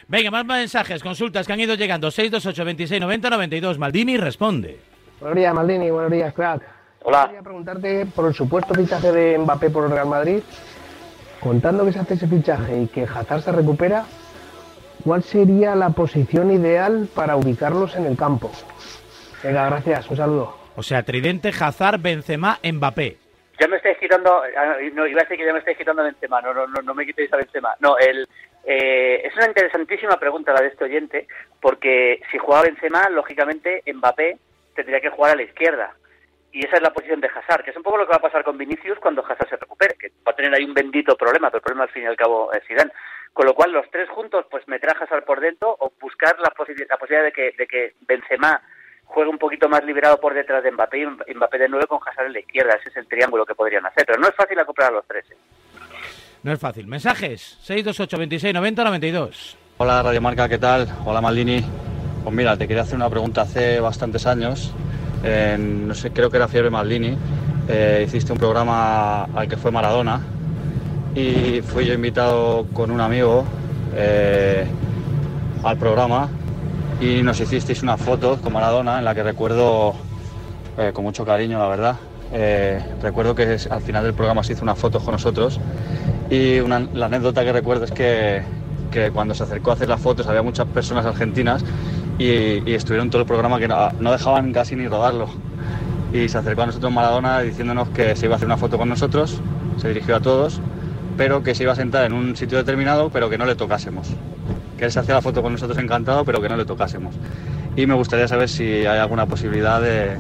Venga, 0.07 0.29
más 0.29 0.45
mensajes, 0.45 1.01
consultas 1.01 1.47
que 1.47 1.53
han 1.53 1.59
ido 1.59 1.73
llegando. 1.73 2.11
628 2.11 2.63
26 2.63 3.01
90 3.01 3.29
92. 3.31 3.79
Maldini 3.79 4.17
responde. 4.17 4.79
Buenos 5.19 5.37
días, 5.37 5.53
Maldini. 5.53 5.89
Buenos 5.89 6.11
días, 6.11 6.33
crack. 6.33 6.61
Hola. 7.03 7.25
Quería 7.25 7.41
preguntarte 7.41 8.05
por 8.15 8.27
el 8.27 8.33
supuesto 8.33 8.73
fichaje 8.73 9.11
de 9.11 9.37
Mbappé 9.37 9.69
por 9.71 9.85
el 9.85 9.91
Real 9.91 10.07
Madrid. 10.07 10.43
Contando 11.45 11.85
que 11.85 11.91
se 11.91 11.99
hace 11.99 12.15
ese 12.15 12.27
fichaje 12.27 12.75
y 12.75 12.87
que 12.87 13.03
Hazard 13.03 13.41
se 13.41 13.51
recupera, 13.51 14.05
¿cuál 15.03 15.21
sería 15.21 15.75
la 15.75 15.91
posición 15.91 16.49
ideal 16.49 17.07
para 17.13 17.35
ubicarlos 17.35 17.95
en 17.95 18.07
el 18.07 18.17
campo? 18.17 18.51
Venga, 19.43 19.69
gracias, 19.69 20.09
un 20.09 20.17
saludo. 20.17 20.57
O 20.75 20.81
sea, 20.81 21.03
Tridente, 21.03 21.49
Hazard, 21.49 22.01
Benzema, 22.01 22.57
Mbappé. 22.63 23.17
Ya 23.59 23.67
me 23.67 23.77
estáis 23.77 23.95
quitando, 23.99 24.41
ah, 24.57 24.77
no, 24.93 25.05
iba 25.05 25.21
a 25.21 25.23
decir 25.23 25.37
que 25.37 25.45
ya 25.45 25.53
me 25.53 25.59
estáis 25.59 25.77
quitando 25.77 26.01
Benzema, 26.01 26.41
no, 26.41 26.51
no, 26.51 26.65
no, 26.65 26.81
no 26.81 26.95
me 26.95 27.05
quitéis 27.05 27.31
a 27.31 27.37
Benzema. 27.37 27.75
No, 27.79 27.95
el, 27.99 28.27
eh, 28.63 29.21
es 29.23 29.35
una 29.35 29.45
interesantísima 29.45 30.17
pregunta 30.19 30.51
la 30.51 30.61
de 30.61 30.69
este 30.69 30.85
oyente, 30.85 31.27
porque 31.61 32.21
si 32.31 32.39
juega 32.39 32.63
Benzema, 32.63 33.07
lógicamente 33.09 33.83
Mbappé 33.85 34.39
tendría 34.73 34.99
que 34.99 35.11
jugar 35.11 35.33
a 35.33 35.35
la 35.35 35.43
izquierda. 35.43 35.93
Y 36.55 36.65
esa 36.65 36.77
es 36.77 36.83
la 36.83 36.93
posición 36.93 37.19
de 37.19 37.27
Hazard, 37.27 37.65
que 37.65 37.71
es 37.71 37.75
un 37.75 37.83
poco 37.83 37.97
lo 37.97 38.05
que 38.05 38.11
va 38.11 38.15
a 38.15 38.21
pasar 38.21 38.45
con 38.45 38.57
Vinicius 38.57 38.97
cuando 38.99 39.21
Hazard 39.25 39.49
se 39.49 39.57
recupere, 39.57 39.97
que 39.99 40.07
va 40.25 40.31
a 40.31 40.35
tener 40.35 40.53
ahí 40.53 40.63
un 40.63 40.73
bendito 40.73 41.17
problema, 41.17 41.49
pero 41.49 41.57
el 41.57 41.63
problema 41.63 41.83
al 41.83 41.89
fin 41.89 42.03
y 42.03 42.05
al 42.05 42.15
cabo 42.15 42.49
es 42.53 42.65
Zidane. 42.65 42.93
Con 43.33 43.45
lo 43.45 43.53
cual, 43.53 43.73
los 43.73 43.91
tres 43.91 44.07
juntos, 44.07 44.45
pues 44.49 44.65
meter 44.69 44.89
a 44.89 45.03
Hazard 45.03 45.25
por 45.25 45.41
dentro 45.41 45.75
o 45.77 45.91
buscar 45.99 46.39
la, 46.39 46.53
la 46.89 46.97
posibilidad 46.97 47.23
de 47.25 47.33
que, 47.33 47.51
de 47.57 47.67
que 47.67 47.95
Benzema 48.07 48.61
juegue 49.03 49.29
un 49.29 49.37
poquito 49.37 49.67
más 49.67 49.83
liberado 49.83 50.17
por 50.17 50.33
detrás 50.33 50.63
de 50.63 50.71
Mbappé 50.71 50.99
y 51.27 51.33
Mbappé 51.35 51.57
de 51.57 51.67
nuevo 51.67 51.87
con 51.87 51.99
Hazard 52.07 52.27
en 52.27 52.33
la 52.33 52.39
izquierda. 52.39 52.77
Ese 52.79 52.87
es 52.87 52.95
el 52.95 53.07
triángulo 53.07 53.45
que 53.45 53.53
podrían 53.53 53.85
hacer, 53.85 54.05
pero 54.05 54.17
no 54.17 54.29
es 54.29 54.35
fácil 54.35 54.57
acoplar 54.57 54.93
a 54.93 54.95
los 54.95 55.07
tres. 55.07 55.25
¿eh? 55.31 55.35
No 56.41 56.53
es 56.53 56.59
fácil. 56.61 56.87
Mensajes 56.87 57.57
628 57.63 58.17
26 58.17 58.53
90 58.53 58.83
92. 58.85 59.57
Hola 59.75 60.01
Radio 60.01 60.21
Marca, 60.21 60.47
¿qué 60.47 60.57
tal? 60.57 60.87
Hola 61.03 61.19
Maldini. 61.19 61.59
Pues 62.23 62.33
mira, 62.33 62.55
te 62.55 62.65
quería 62.65 62.83
hacer 62.83 62.95
una 62.95 63.09
pregunta 63.09 63.41
hace 63.41 63.81
bastantes 63.81 64.25
años. 64.25 64.73
No 65.57 65.95
sé, 65.95 66.11
creo 66.11 66.29
que 66.29 66.37
era 66.37 66.47
Fiebre 66.47 66.69
Maldini. 66.69 67.17
Eh, 67.67 68.03
hiciste 68.07 68.31
un 68.31 68.37
programa 68.37 69.23
al 69.23 69.47
que 69.47 69.57
fue 69.57 69.71
Maradona 69.71 70.21
y 71.15 71.61
fui 71.61 71.85
yo 71.85 71.93
invitado 71.93 72.67
con 72.73 72.91
un 72.91 73.01
amigo 73.01 73.43
eh, 73.95 74.67
al 75.63 75.77
programa 75.77 76.29
y 77.01 77.23
nos 77.23 77.39
hicisteis 77.39 77.81
una 77.81 77.97
foto 77.97 78.37
con 78.39 78.53
Maradona 78.53 78.99
en 78.99 79.05
la 79.05 79.15
que 79.15 79.23
recuerdo 79.23 79.95
eh, 80.77 80.91
con 80.93 81.03
mucho 81.03 81.25
cariño, 81.25 81.57
la 81.57 81.67
verdad. 81.67 81.95
Recuerdo 83.01 83.33
que 83.33 83.57
al 83.69 83.81
final 83.81 84.03
del 84.03 84.13
programa 84.13 84.43
se 84.43 84.53
hizo 84.53 84.63
una 84.63 84.75
foto 84.75 84.99
con 84.99 85.13
nosotros 85.13 85.59
y 86.29 86.59
la 86.59 87.05
anécdota 87.05 87.43
que 87.45 87.53
recuerdo 87.53 87.85
es 87.85 87.91
que, 87.91 88.43
que, 88.91 89.11
cuando 89.11 89.33
se 89.33 89.43
acercó 89.43 89.71
a 89.71 89.75
hacer 89.75 89.87
las 89.87 90.01
fotos 90.01 90.27
había 90.27 90.41
muchas 90.41 90.67
personas 90.67 91.05
argentinas 91.05 91.63
y, 92.17 92.73
estuvieron 92.73 93.09
todo 93.09 93.21
el 93.21 93.27
programa 93.27 93.59
que 93.59 93.67
no, 93.67 94.11
dejaban 94.11 94.53
casi 94.53 94.75
ni 94.75 94.87
rodarlo. 94.87 95.29
Y 96.13 96.29
se 96.29 96.37
acercó 96.37 96.61
a 96.61 96.65
nosotros 96.67 96.91
Maradona 96.91 97.41
diciéndonos 97.41 97.89
que 97.89 98.15
se 98.15 98.25
iba 98.25 98.35
a 98.35 98.37
hacer 98.37 98.47
una 98.47 98.57
foto 98.57 98.77
con 98.77 98.87
nosotros, 98.89 99.41
se 99.77 99.89
dirigió 99.89 100.15
a 100.15 100.19
todos 100.21 100.61
pero 101.17 101.43
que 101.43 101.55
se 101.55 101.63
iba 101.63 101.71
a 101.71 101.75
sentar 101.75 102.05
en 102.05 102.13
un 102.13 102.35
sitio 102.35 102.57
determinado, 102.57 103.09
pero 103.09 103.29
que 103.29 103.37
no 103.37 103.45
le 103.45 103.55
tocásemos. 103.55 104.13
Que 104.77 104.85
él 104.85 104.91
se 104.91 104.99
hacía 104.99 105.15
la 105.15 105.21
foto 105.21 105.41
con 105.41 105.53
nosotros 105.53 105.77
encantado, 105.77 106.25
pero 106.25 106.41
que 106.41 106.49
no 106.49 106.57
le 106.57 106.65
tocásemos. 106.65 107.15
Y 107.75 107.85
me 107.85 107.93
gustaría 107.93 108.27
saber 108.27 108.49
si 108.49 108.85
hay 108.85 108.99
alguna 108.99 109.25
posibilidad 109.25 109.81
de, 109.81 110.17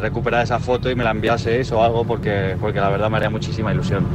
recuperar 0.00 0.44
esa 0.44 0.58
foto 0.58 0.90
y 0.90 0.94
me 0.94 1.04
la 1.04 1.10
enviaseis 1.10 1.72
o 1.72 1.82
algo, 1.82 2.04
porque, 2.06 2.56
porque 2.60 2.80
la 2.80 2.90
verdad 2.90 3.10
me 3.10 3.16
haría 3.16 3.30
muchísima 3.30 3.72
ilusión. 3.72 4.06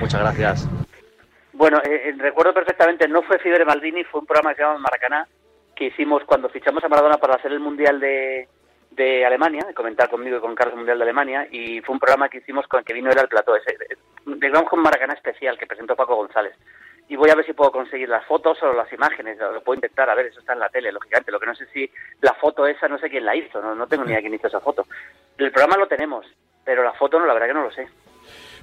Muchas 0.00 0.20
gracias. 0.20 0.68
Bueno, 1.52 1.78
eh, 1.78 2.08
eh, 2.08 2.14
recuerdo 2.18 2.54
perfectamente, 2.54 3.08
no 3.08 3.22
fue 3.22 3.38
Fibre 3.38 3.64
Maldini, 3.64 4.04
fue 4.04 4.20
un 4.20 4.26
programa 4.26 4.50
que 4.50 4.56
se 4.56 4.62
llama 4.62 4.78
Maracaná, 4.78 5.26
que 5.78 5.86
hicimos 5.86 6.24
cuando 6.24 6.48
fichamos 6.48 6.82
a 6.82 6.88
Maradona 6.88 7.18
para 7.18 7.36
hacer 7.36 7.52
el 7.52 7.60
Mundial 7.60 8.00
de, 8.00 8.48
de 8.90 9.24
Alemania, 9.24 9.64
de 9.64 9.74
comentar 9.74 10.10
conmigo 10.10 10.36
y 10.36 10.40
con 10.40 10.56
Carlos 10.56 10.74
Mundial 10.74 10.98
de 10.98 11.04
Alemania, 11.04 11.46
y 11.52 11.80
fue 11.82 11.92
un 11.92 12.00
programa 12.00 12.28
que 12.28 12.38
hicimos 12.38 12.66
con 12.66 12.82
que 12.82 12.92
vino 12.92 13.12
él 13.12 13.18
al 13.18 13.28
plató, 13.28 13.54
ese, 13.54 13.76
digamos 14.26 14.68
con 14.68 14.80
Maracaná 14.80 15.14
especial 15.14 15.56
que 15.56 15.68
presentó 15.68 15.94
Paco 15.94 16.16
González. 16.16 16.56
Y 17.06 17.14
voy 17.14 17.30
a 17.30 17.36
ver 17.36 17.46
si 17.46 17.52
puedo 17.52 17.70
conseguir 17.70 18.08
las 18.08 18.26
fotos 18.26 18.60
o 18.62 18.72
las 18.72 18.92
imágenes, 18.92 19.38
lo 19.38 19.62
puedo 19.62 19.76
intentar, 19.76 20.10
a 20.10 20.16
ver, 20.16 20.26
eso 20.26 20.40
está 20.40 20.52
en 20.52 20.58
la 20.58 20.68
tele, 20.68 20.90
lógicamente, 20.90 21.30
lo 21.30 21.38
que 21.38 21.46
no 21.46 21.54
sé 21.54 21.66
si 21.66 21.88
la 22.22 22.34
foto 22.34 22.66
esa, 22.66 22.88
no 22.88 22.98
sé 22.98 23.08
quién 23.08 23.24
la 23.24 23.36
hizo, 23.36 23.62
no, 23.62 23.76
no 23.76 23.86
tengo 23.86 24.02
ni 24.02 24.10
idea 24.10 24.20
quién 24.20 24.34
hizo 24.34 24.48
esa 24.48 24.60
foto. 24.60 24.84
El 25.38 25.52
programa 25.52 25.76
lo 25.76 25.86
tenemos, 25.86 26.26
pero 26.64 26.82
la 26.82 26.92
foto 26.94 27.20
no, 27.20 27.26
la 27.26 27.34
verdad 27.34 27.46
que 27.46 27.54
no 27.54 27.62
lo 27.62 27.70
sé. 27.70 27.88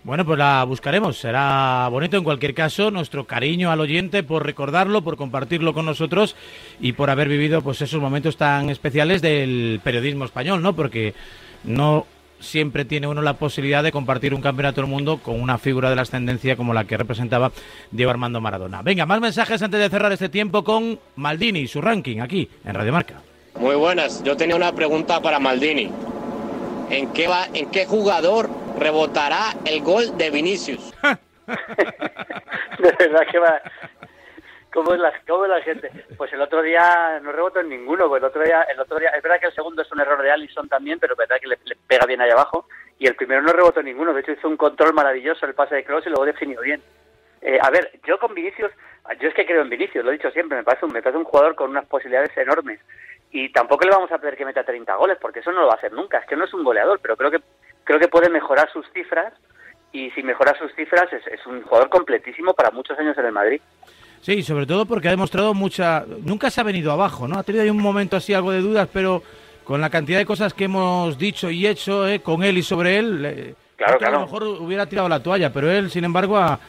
Bueno, 0.05 0.23
pues 0.23 0.37
la 0.37 0.63
buscaremos. 0.65 1.17
Será 1.17 1.87
bonito 1.89 2.15
en 2.15 2.23
cualquier 2.23 2.53
caso. 2.53 2.91
Nuestro 2.91 3.25
cariño 3.25 3.71
al 3.71 3.81
oyente 3.81 4.21
por 4.21 4.45
recordarlo, 4.45 5.01
por 5.01 5.17
compartirlo 5.17 5.73
con 5.73 5.87
nosotros 5.87 6.35
y 6.79 6.93
por 6.93 7.09
haber 7.09 7.27
vivido 7.27 7.63
pues 7.63 7.81
esos 7.81 7.99
momentos 7.99 8.37
tan 8.37 8.69
especiales 8.69 9.23
del 9.23 9.81
periodismo 9.83 10.25
español, 10.25 10.61
¿no? 10.61 10.75
Porque 10.75 11.15
no 11.63 12.05
siempre 12.39 12.85
tiene 12.85 13.07
uno 13.07 13.23
la 13.23 13.33
posibilidad 13.33 13.81
de 13.81 13.91
compartir 13.91 14.35
un 14.35 14.41
campeonato 14.41 14.81
del 14.81 14.91
mundo 14.91 15.17
con 15.23 15.41
una 15.41 15.57
figura 15.57 15.89
de 15.89 15.95
la 15.95 16.03
ascendencia 16.03 16.55
como 16.55 16.75
la 16.75 16.83
que 16.83 16.97
representaba 16.97 17.51
Diego 17.89 18.11
Armando 18.11 18.39
Maradona. 18.39 18.83
Venga, 18.83 19.07
más 19.07 19.19
mensajes 19.19 19.59
antes 19.63 19.79
de 19.79 19.89
cerrar 19.89 20.11
este 20.11 20.29
tiempo 20.29 20.63
con 20.63 20.99
Maldini 21.15 21.61
y 21.61 21.67
su 21.67 21.81
ranking 21.81 22.19
aquí 22.19 22.47
en 22.63 22.75
Radio 22.75 22.93
Marca. 22.93 23.23
Muy 23.59 23.75
buenas. 23.75 24.23
Yo 24.23 24.37
tenía 24.37 24.55
una 24.55 24.71
pregunta 24.71 25.19
para 25.19 25.39
Maldini. 25.39 25.89
¿En 26.91 27.07
qué 27.11 27.27
va, 27.27 27.47
en 27.51 27.71
qué 27.71 27.87
jugador 27.87 28.64
rebotará 28.77 29.53
el 29.65 29.81
gol 29.81 30.17
de 30.17 30.29
Vinicius. 30.29 30.93
de 31.47 32.91
verdad 32.99 33.27
que 33.31 33.39
va. 33.39 33.61
¿Cómo 34.73 34.93
es, 34.93 34.99
la, 34.99 35.13
¿Cómo 35.25 35.45
es 35.45 35.49
la 35.49 35.61
gente? 35.61 35.89
Pues 36.17 36.33
el 36.33 36.41
otro 36.41 36.61
día 36.61 37.21
no 37.21 37.31
rebotó 37.31 37.61
en 37.61 37.69
ninguno, 37.69 38.09
pues 38.09 38.21
el 38.21 38.27
otro 38.27 38.43
día, 38.43 38.63
el 38.63 38.77
otro 38.77 38.99
día, 38.99 39.09
es 39.11 39.23
verdad 39.23 39.39
que 39.39 39.45
el 39.45 39.55
segundo 39.55 39.81
es 39.81 39.91
un 39.93 40.01
error 40.01 40.21
de 40.21 40.29
Allison 40.29 40.67
también, 40.67 40.99
pero 40.99 41.13
es 41.13 41.17
verdad 41.17 41.37
que 41.39 41.47
le, 41.47 41.57
pega 41.87 42.05
bien 42.05 42.19
ahí 42.19 42.29
abajo, 42.29 42.67
y 42.99 43.07
el 43.07 43.15
primero 43.15 43.41
no 43.41 43.53
rebotó 43.53 43.79
en 43.79 43.85
ninguno, 43.85 44.13
de 44.13 44.19
hecho 44.19 44.33
hizo 44.33 44.49
un 44.49 44.57
control 44.57 44.93
maravilloso 44.93 45.45
el 45.45 45.53
pase 45.53 45.75
de 45.75 45.85
Kroos 45.85 46.05
y 46.05 46.09
luego 46.09 46.25
definió 46.25 46.59
bien. 46.59 46.81
Eh, 47.41 47.57
a 47.61 47.69
ver, 47.69 47.89
yo 48.05 48.19
con 48.19 48.33
Vinicius, 48.33 48.71
yo 49.21 49.29
es 49.29 49.33
que 49.33 49.45
creo 49.45 49.61
en 49.61 49.69
Vinicius, 49.69 50.03
lo 50.03 50.11
he 50.11 50.17
dicho 50.17 50.29
siempre, 50.31 50.57
me 50.57 50.65
parece 50.65 50.85
un, 50.85 50.91
me 50.91 51.01
parece 51.01 51.19
un 51.19 51.23
jugador 51.23 51.55
con 51.55 51.69
unas 51.69 51.85
posibilidades 51.85 52.35
enormes, 52.35 52.81
y 53.31 53.47
tampoco 53.53 53.85
le 53.85 53.91
vamos 53.91 54.11
a 54.11 54.17
pedir 54.17 54.35
que 54.35 54.43
meta 54.43 54.65
30 54.65 54.93
goles, 54.95 55.17
porque 55.21 55.39
eso 55.39 55.53
no 55.53 55.61
lo 55.61 55.67
va 55.67 55.75
a 55.75 55.77
hacer 55.77 55.93
nunca, 55.93 56.17
es 56.17 56.27
que 56.27 56.35
no 56.35 56.43
es 56.43 56.53
un 56.53 56.65
goleador, 56.65 56.99
pero 57.01 57.15
creo 57.15 57.31
que 57.31 57.39
creo 57.85 57.99
que 57.99 58.09
puede 58.09 58.29
mejorar 58.29 58.69
sus 58.73 58.85
cifras 58.93 59.33
y 59.93 60.11
si 60.11 60.21
mejora 60.21 60.53
sus 60.59 60.73
cifras 60.75 61.11
es, 61.13 61.25
es 61.27 61.45
un 61.45 61.61
jugador 61.61 61.89
completísimo 61.89 62.53
para 62.53 62.71
muchos 62.71 62.99
años 62.99 63.17
en 63.17 63.25
el 63.25 63.31
Madrid. 63.31 63.61
Sí, 64.21 64.43
sobre 64.43 64.65
todo 64.65 64.85
porque 64.85 65.07
ha 65.07 65.11
demostrado 65.11 65.53
mucha... 65.53 66.03
Nunca 66.23 66.49
se 66.49 66.59
ha 66.59 66.63
venido 66.65 66.91
abajo, 66.91 67.27
¿no? 67.27 67.37
Ha 67.37 67.43
tenido 67.43 67.63
ahí 67.63 67.69
un 67.69 67.81
momento 67.81 68.17
así 68.17 68.33
algo 68.33 68.51
de 68.51 68.59
dudas, 68.59 68.89
pero 68.91 69.23
con 69.63 69.79
la 69.79 69.89
cantidad 69.89 70.17
de 70.17 70.25
cosas 70.25 70.53
que 70.53 70.65
hemos 70.65 71.17
dicho 71.17 71.49
y 71.49 71.65
hecho 71.65 72.07
eh, 72.07 72.19
con 72.19 72.43
él 72.43 72.57
y 72.57 72.63
sobre 72.63 72.97
él, 72.97 73.25
eh, 73.25 73.55
Claro, 73.75 73.99
a 74.05 74.09
lo 74.09 74.21
mejor 74.21 74.43
hubiera 74.43 74.85
tirado 74.85 75.09
la 75.09 75.21
toalla, 75.21 75.51
pero 75.51 75.69
él, 75.69 75.91
sin 75.91 76.05
embargo, 76.05 76.37
ha, 76.37 76.59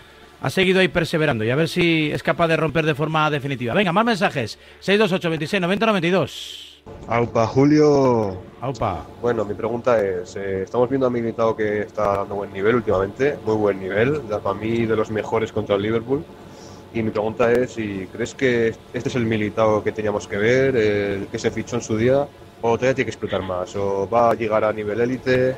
ha 0.40 0.50
seguido 0.50 0.80
ahí 0.80 0.88
perseverando 0.88 1.44
y 1.44 1.50
a 1.50 1.56
ver 1.56 1.68
si 1.68 2.10
es 2.10 2.22
capaz 2.22 2.48
de 2.48 2.56
romper 2.56 2.84
de 2.84 2.94
forma 2.94 3.30
definitiva. 3.30 3.74
Venga, 3.74 3.92
más 3.92 4.04
mensajes. 4.04 4.58
628 4.80 5.30
26 5.30 5.60
90 5.60 5.86
92. 5.86 6.65
Aupa, 7.08 7.46
Julio. 7.46 8.36
Aupa. 8.60 9.06
Bueno, 9.22 9.44
mi 9.44 9.54
pregunta 9.54 10.02
es, 10.02 10.34
eh, 10.34 10.62
estamos 10.64 10.88
viendo 10.88 11.06
a 11.06 11.10
Militao 11.10 11.54
que 11.54 11.82
está 11.82 12.16
dando 12.16 12.34
buen 12.34 12.52
nivel 12.52 12.76
últimamente, 12.76 13.38
muy 13.44 13.54
buen 13.54 13.78
nivel, 13.78 14.20
para 14.42 14.54
mí 14.54 14.86
de 14.86 14.96
los 14.96 15.10
mejores 15.10 15.52
contra 15.52 15.76
el 15.76 15.82
Liverpool. 15.82 16.24
Y 16.92 17.02
mi 17.02 17.10
pregunta 17.10 17.52
es 17.52 17.72
si 17.72 18.08
crees 18.12 18.34
que 18.34 18.74
este 18.92 19.08
es 19.08 19.14
el 19.14 19.24
Militao 19.24 19.84
que 19.84 19.92
teníamos 19.92 20.26
que 20.26 20.36
ver, 20.36 20.76
el 20.76 21.26
que 21.28 21.38
se 21.38 21.50
fichó 21.52 21.76
en 21.76 21.82
su 21.82 21.96
día, 21.96 22.26
o 22.62 22.76
todavía 22.76 22.94
tiene 22.94 23.06
que 23.06 23.10
explotar 23.10 23.42
más, 23.42 23.76
o 23.76 24.08
va 24.08 24.30
a 24.30 24.34
llegar 24.34 24.64
a 24.64 24.72
nivel 24.72 25.00
élite. 25.00 25.54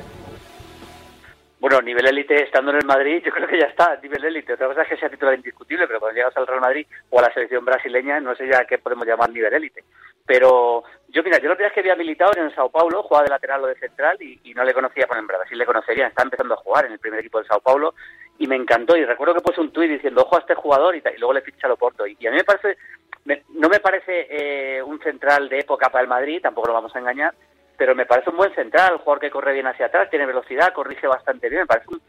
Bueno, 1.61 1.81
nivel 1.83 2.07
élite, 2.07 2.41
estando 2.45 2.71
en 2.71 2.77
el 2.79 2.85
Madrid, 2.87 3.21
yo 3.25 3.33
creo 3.33 3.49
que 3.49 3.59
ya 3.59 3.67
está, 3.67 3.97
nivel 4.00 4.25
élite. 4.25 4.53
Otra 4.53 4.69
cosa 4.69 4.83
es 4.83 4.88
que 4.88 4.97
sea 4.97 5.09
titular 5.11 5.35
indiscutible, 5.35 5.88
pero 5.88 5.99
cuando 5.99 6.17
llegas 6.17 6.37
al 6.37 6.47
Real 6.47 6.61
Madrid 6.61 6.87
o 7.11 7.19
a 7.19 7.23
la 7.23 7.33
selección 7.35 7.65
brasileña, 7.65 8.21
no 8.21 8.35
sé 8.37 8.47
ya 8.47 8.65
qué 8.65 8.79
podemos 8.79 9.05
llamar 9.07 9.31
nivel 9.31 9.53
élite. 9.53 9.83
Pero 10.25 10.85
yo, 11.09 11.23
mira, 11.25 11.38
yo 11.38 11.49
la 11.49 11.55
primera 11.57 11.69
vez 11.69 11.73
que 11.73 11.81
había 11.81 11.97
militado 11.97 12.33
en 12.37 12.45
el 12.45 12.55
Sao 12.55 12.71
Paulo, 12.71 13.03
jugaba 13.03 13.25
de 13.25 13.31
lateral 13.31 13.65
o 13.65 13.67
de 13.67 13.75
central 13.75 14.17
y, 14.23 14.55
no 14.55 14.62
le 14.62 14.73
conocía, 14.75 15.07
bueno, 15.07 15.21
en 15.23 15.27
Brasil 15.27 15.59
le 15.59 15.67
conocería, 15.67 16.07
está 16.07 16.23
empezando 16.23 16.55
a 16.55 16.59
jugar 16.59 16.87
en 16.87 16.93
el 16.93 16.99
primer 17.00 17.21
equipo 17.21 17.38
del 17.38 17.49
Sao 17.49 17.61
Paulo 17.61 17.95
y 18.38 18.47
me 18.47 18.55
encantó. 18.55 18.97
Y 18.97 19.05
recuerdo 19.05 19.35
que 19.35 19.41
puse 19.41 19.61
un 19.61 19.73
tuit 19.73 19.91
diciendo, 19.91 20.23
ojo 20.23 20.37
a 20.37 20.41
este 20.41 20.55
jugador 20.55 20.95
y, 20.95 20.99
y 20.99 21.19
luego 21.19 21.33
le 21.33 21.41
ficha 21.41 21.67
al 21.67 21.73
Oporto. 21.73 22.07
Y, 22.07 22.17
y 22.21 22.27
a 22.29 22.31
mí 22.31 22.37
me 22.37 22.45
parece, 22.45 22.77
me- 23.25 23.43
no 23.55 23.69
me 23.69 23.81
parece 23.81 24.27
eh, 24.31 24.83
un 24.83 25.00
central 25.00 25.49
de 25.49 25.59
época 25.61 25.88
para 25.91 26.03
el 26.03 26.09
Madrid, 26.09 26.41
tampoco 26.43 26.69
lo 26.69 26.75
vamos 26.75 26.95
a 26.95 26.99
engañar, 27.00 27.35
pero 27.79 27.95
me 27.95 28.05
parece 28.05 28.29
un 28.29 28.37
buen 28.37 28.55
central, 28.55 28.95
un 28.95 28.99
jugador 28.99 29.21
que 29.21 29.31
corre 29.31 29.55
bien 29.55 29.69
hacia 29.69 29.87
atrás, 29.87 30.11
tiene 30.11 30.27
velocidad, 30.27 30.75
corrige 30.75 31.07
bastante 31.07 31.49
bien, 31.49 31.63
me 31.63 31.67
parece 31.67 31.87
un, 31.89 32.03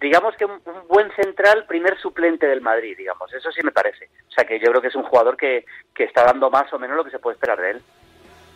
digamos 0.00 0.34
que 0.36 0.46
un, 0.46 0.52
un 0.52 0.88
buen 0.88 1.14
central, 1.14 1.66
primer 1.68 1.98
suplente 1.98 2.46
del 2.46 2.62
Madrid, 2.62 2.96
digamos, 2.96 3.32
eso 3.32 3.52
sí 3.52 3.60
me 3.62 3.70
parece. 3.70 4.08
O 4.28 4.32
sea 4.32 4.44
que 4.44 4.58
yo 4.58 4.70
creo 4.70 4.80
que 4.80 4.88
es 4.88 4.94
un 4.94 5.02
jugador 5.02 5.36
que, 5.36 5.66
que 5.94 6.04
está 6.04 6.24
dando 6.24 6.50
más 6.50 6.72
o 6.72 6.78
menos 6.78 6.96
lo 6.96 7.04
que 7.04 7.10
se 7.10 7.18
puede 7.18 7.34
esperar 7.34 7.60
de 7.60 7.72
él. 7.72 7.82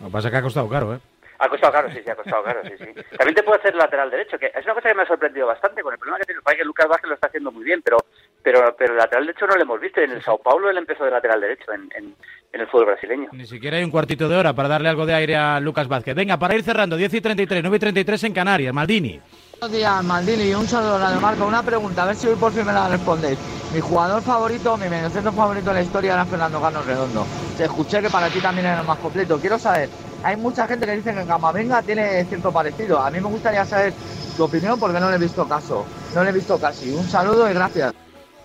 Lo 0.01 0.07
que 0.07 0.13
pasa 0.13 0.29
es 0.29 0.33
que 0.33 0.39
ha 0.39 0.43
costado 0.43 0.69
caro, 0.69 0.95
¿eh? 0.95 0.99
Ha 1.39 1.49
costado 1.49 1.73
caro, 1.73 1.91
sí, 1.91 2.01
sí, 2.03 2.09
ha 2.09 2.17
costado 2.17 2.43
caro, 2.45 2.63
sí, 2.63 2.73
sí. 2.79 2.95
También 3.19 3.35
te 3.35 3.43
puede 3.43 3.59
hacer 3.59 3.75
lateral 3.75 4.11
derecho, 4.11 4.39
que 4.39 4.53
es 4.55 4.65
una 4.65 4.75
cosa 4.75 4.89
que 4.89 4.95
me 4.95 5.03
ha 5.03 5.07
sorprendido 5.07 5.47
bastante, 5.47 5.83
con 5.83 5.93
el 5.93 5.99
problema 5.99 6.19
que 6.19 6.25
tiene, 6.25 6.41
parece 6.41 6.63
que 6.63 6.67
Lucas 6.67 6.89
Vázquez 6.89 7.09
lo 7.09 7.15
está 7.15 7.27
haciendo 7.27 7.53
muy 7.53 7.65
bien, 7.65 7.83
pero 7.83 7.99
pero 8.45 8.77
pero 8.79 8.93
el 8.93 8.99
lateral 8.99 9.27
derecho 9.27 9.47
no 9.47 9.57
lo 9.57 9.63
hemos 9.63 9.81
visto, 9.81 10.01
en 10.01 10.13
el 10.13 10.23
Sao 10.23 10.39
Paulo 10.39 10.71
él 10.71 10.77
empezó 10.77 11.05
de 11.05 11.11
lateral 11.11 11.41
derecho 11.41 11.73
en, 11.73 11.89
en, 11.97 12.15
en 12.53 12.61
el 12.61 12.69
fútbol 12.69 12.87
brasileño. 12.87 13.31
Ni 13.33 13.47
siquiera 13.47 13.79
hay 13.79 13.85
un 13.85 13.91
cuartito 13.91 14.29
de 14.29 14.37
hora 14.37 14.53
para 14.53 14.69
darle 14.69 14.91
algo 14.91 15.07
de 15.07 15.15
aire 15.15 15.35
a 15.35 15.59
Lucas 15.61 15.89
Vázquez. 15.89 16.15
Venga, 16.15 16.39
para 16.39 16.55
ir 16.55 16.63
cerrando, 16.63 16.97
10 16.97 17.15
y 17.15 17.21
33, 17.23 17.63
9 17.63 17.77
y 17.77 17.81
33 17.81 18.25
en 18.25 18.33
Canarias. 18.35 18.75
Maldini. 18.75 19.21
Buenos 19.59 19.77
días, 19.77 20.05
Maldini. 20.05 20.55
Un 20.55 20.67
saludo, 20.67 20.99
Radio 20.99 21.21
Marca. 21.21 21.45
Una 21.45 21.63
pregunta, 21.63 22.03
a 22.03 22.07
ver 22.07 22.17
si 22.17 22.27
hoy 22.29 22.37
por 22.37 22.53
fin 22.53 22.67
me 22.67 22.73
la 22.73 22.89
respondéis. 22.89 23.39
Mi 23.73 23.81
jugador 23.81 24.23
favorito, 24.23 24.77
mi 24.77 24.89
mediocentro 24.89 25.33
favorito 25.33 25.71
de 25.71 25.75
la 25.75 25.83
historia 25.83 26.13
era 26.13 26.27
Fernando 26.27 26.61
Carlos 26.61 26.87
Redondo. 26.87 27.27
Te 27.57 27.65
escuché 27.65 28.03
que 28.03 28.11
para 28.11 28.29
ti 28.29 28.41
también 28.41 28.67
era 28.67 28.81
el 28.81 28.87
más 28.87 28.99
completo. 28.99 29.39
Quiero 29.41 29.59
saber, 29.59 29.89
hay 30.23 30.37
mucha 30.37 30.67
gente 30.69 30.85
que 30.85 30.93
dice 30.97 31.15
que 31.15 31.25
Camavinga 31.25 31.83
tiene 31.83 32.25
cierto 32.27 32.53
parecido. 32.53 33.01
A 33.01 33.11
mí 33.11 33.21
me 33.21 33.29
gustaría 33.29 33.65
saber 33.65 33.95
tu 34.37 34.45
opinión 34.45 34.79
porque 34.79 35.01
no 35.01 35.09
le 35.09 35.17
he 35.17 35.19
visto 35.19 35.49
caso. 35.49 35.87
No 36.15 36.23
le 36.23 36.31
he 36.31 36.33
visto 36.35 36.61
casi. 36.61 36.91
Un 36.91 37.05
saludo 37.05 37.51
y 37.51 37.55
gracias. 37.55 37.95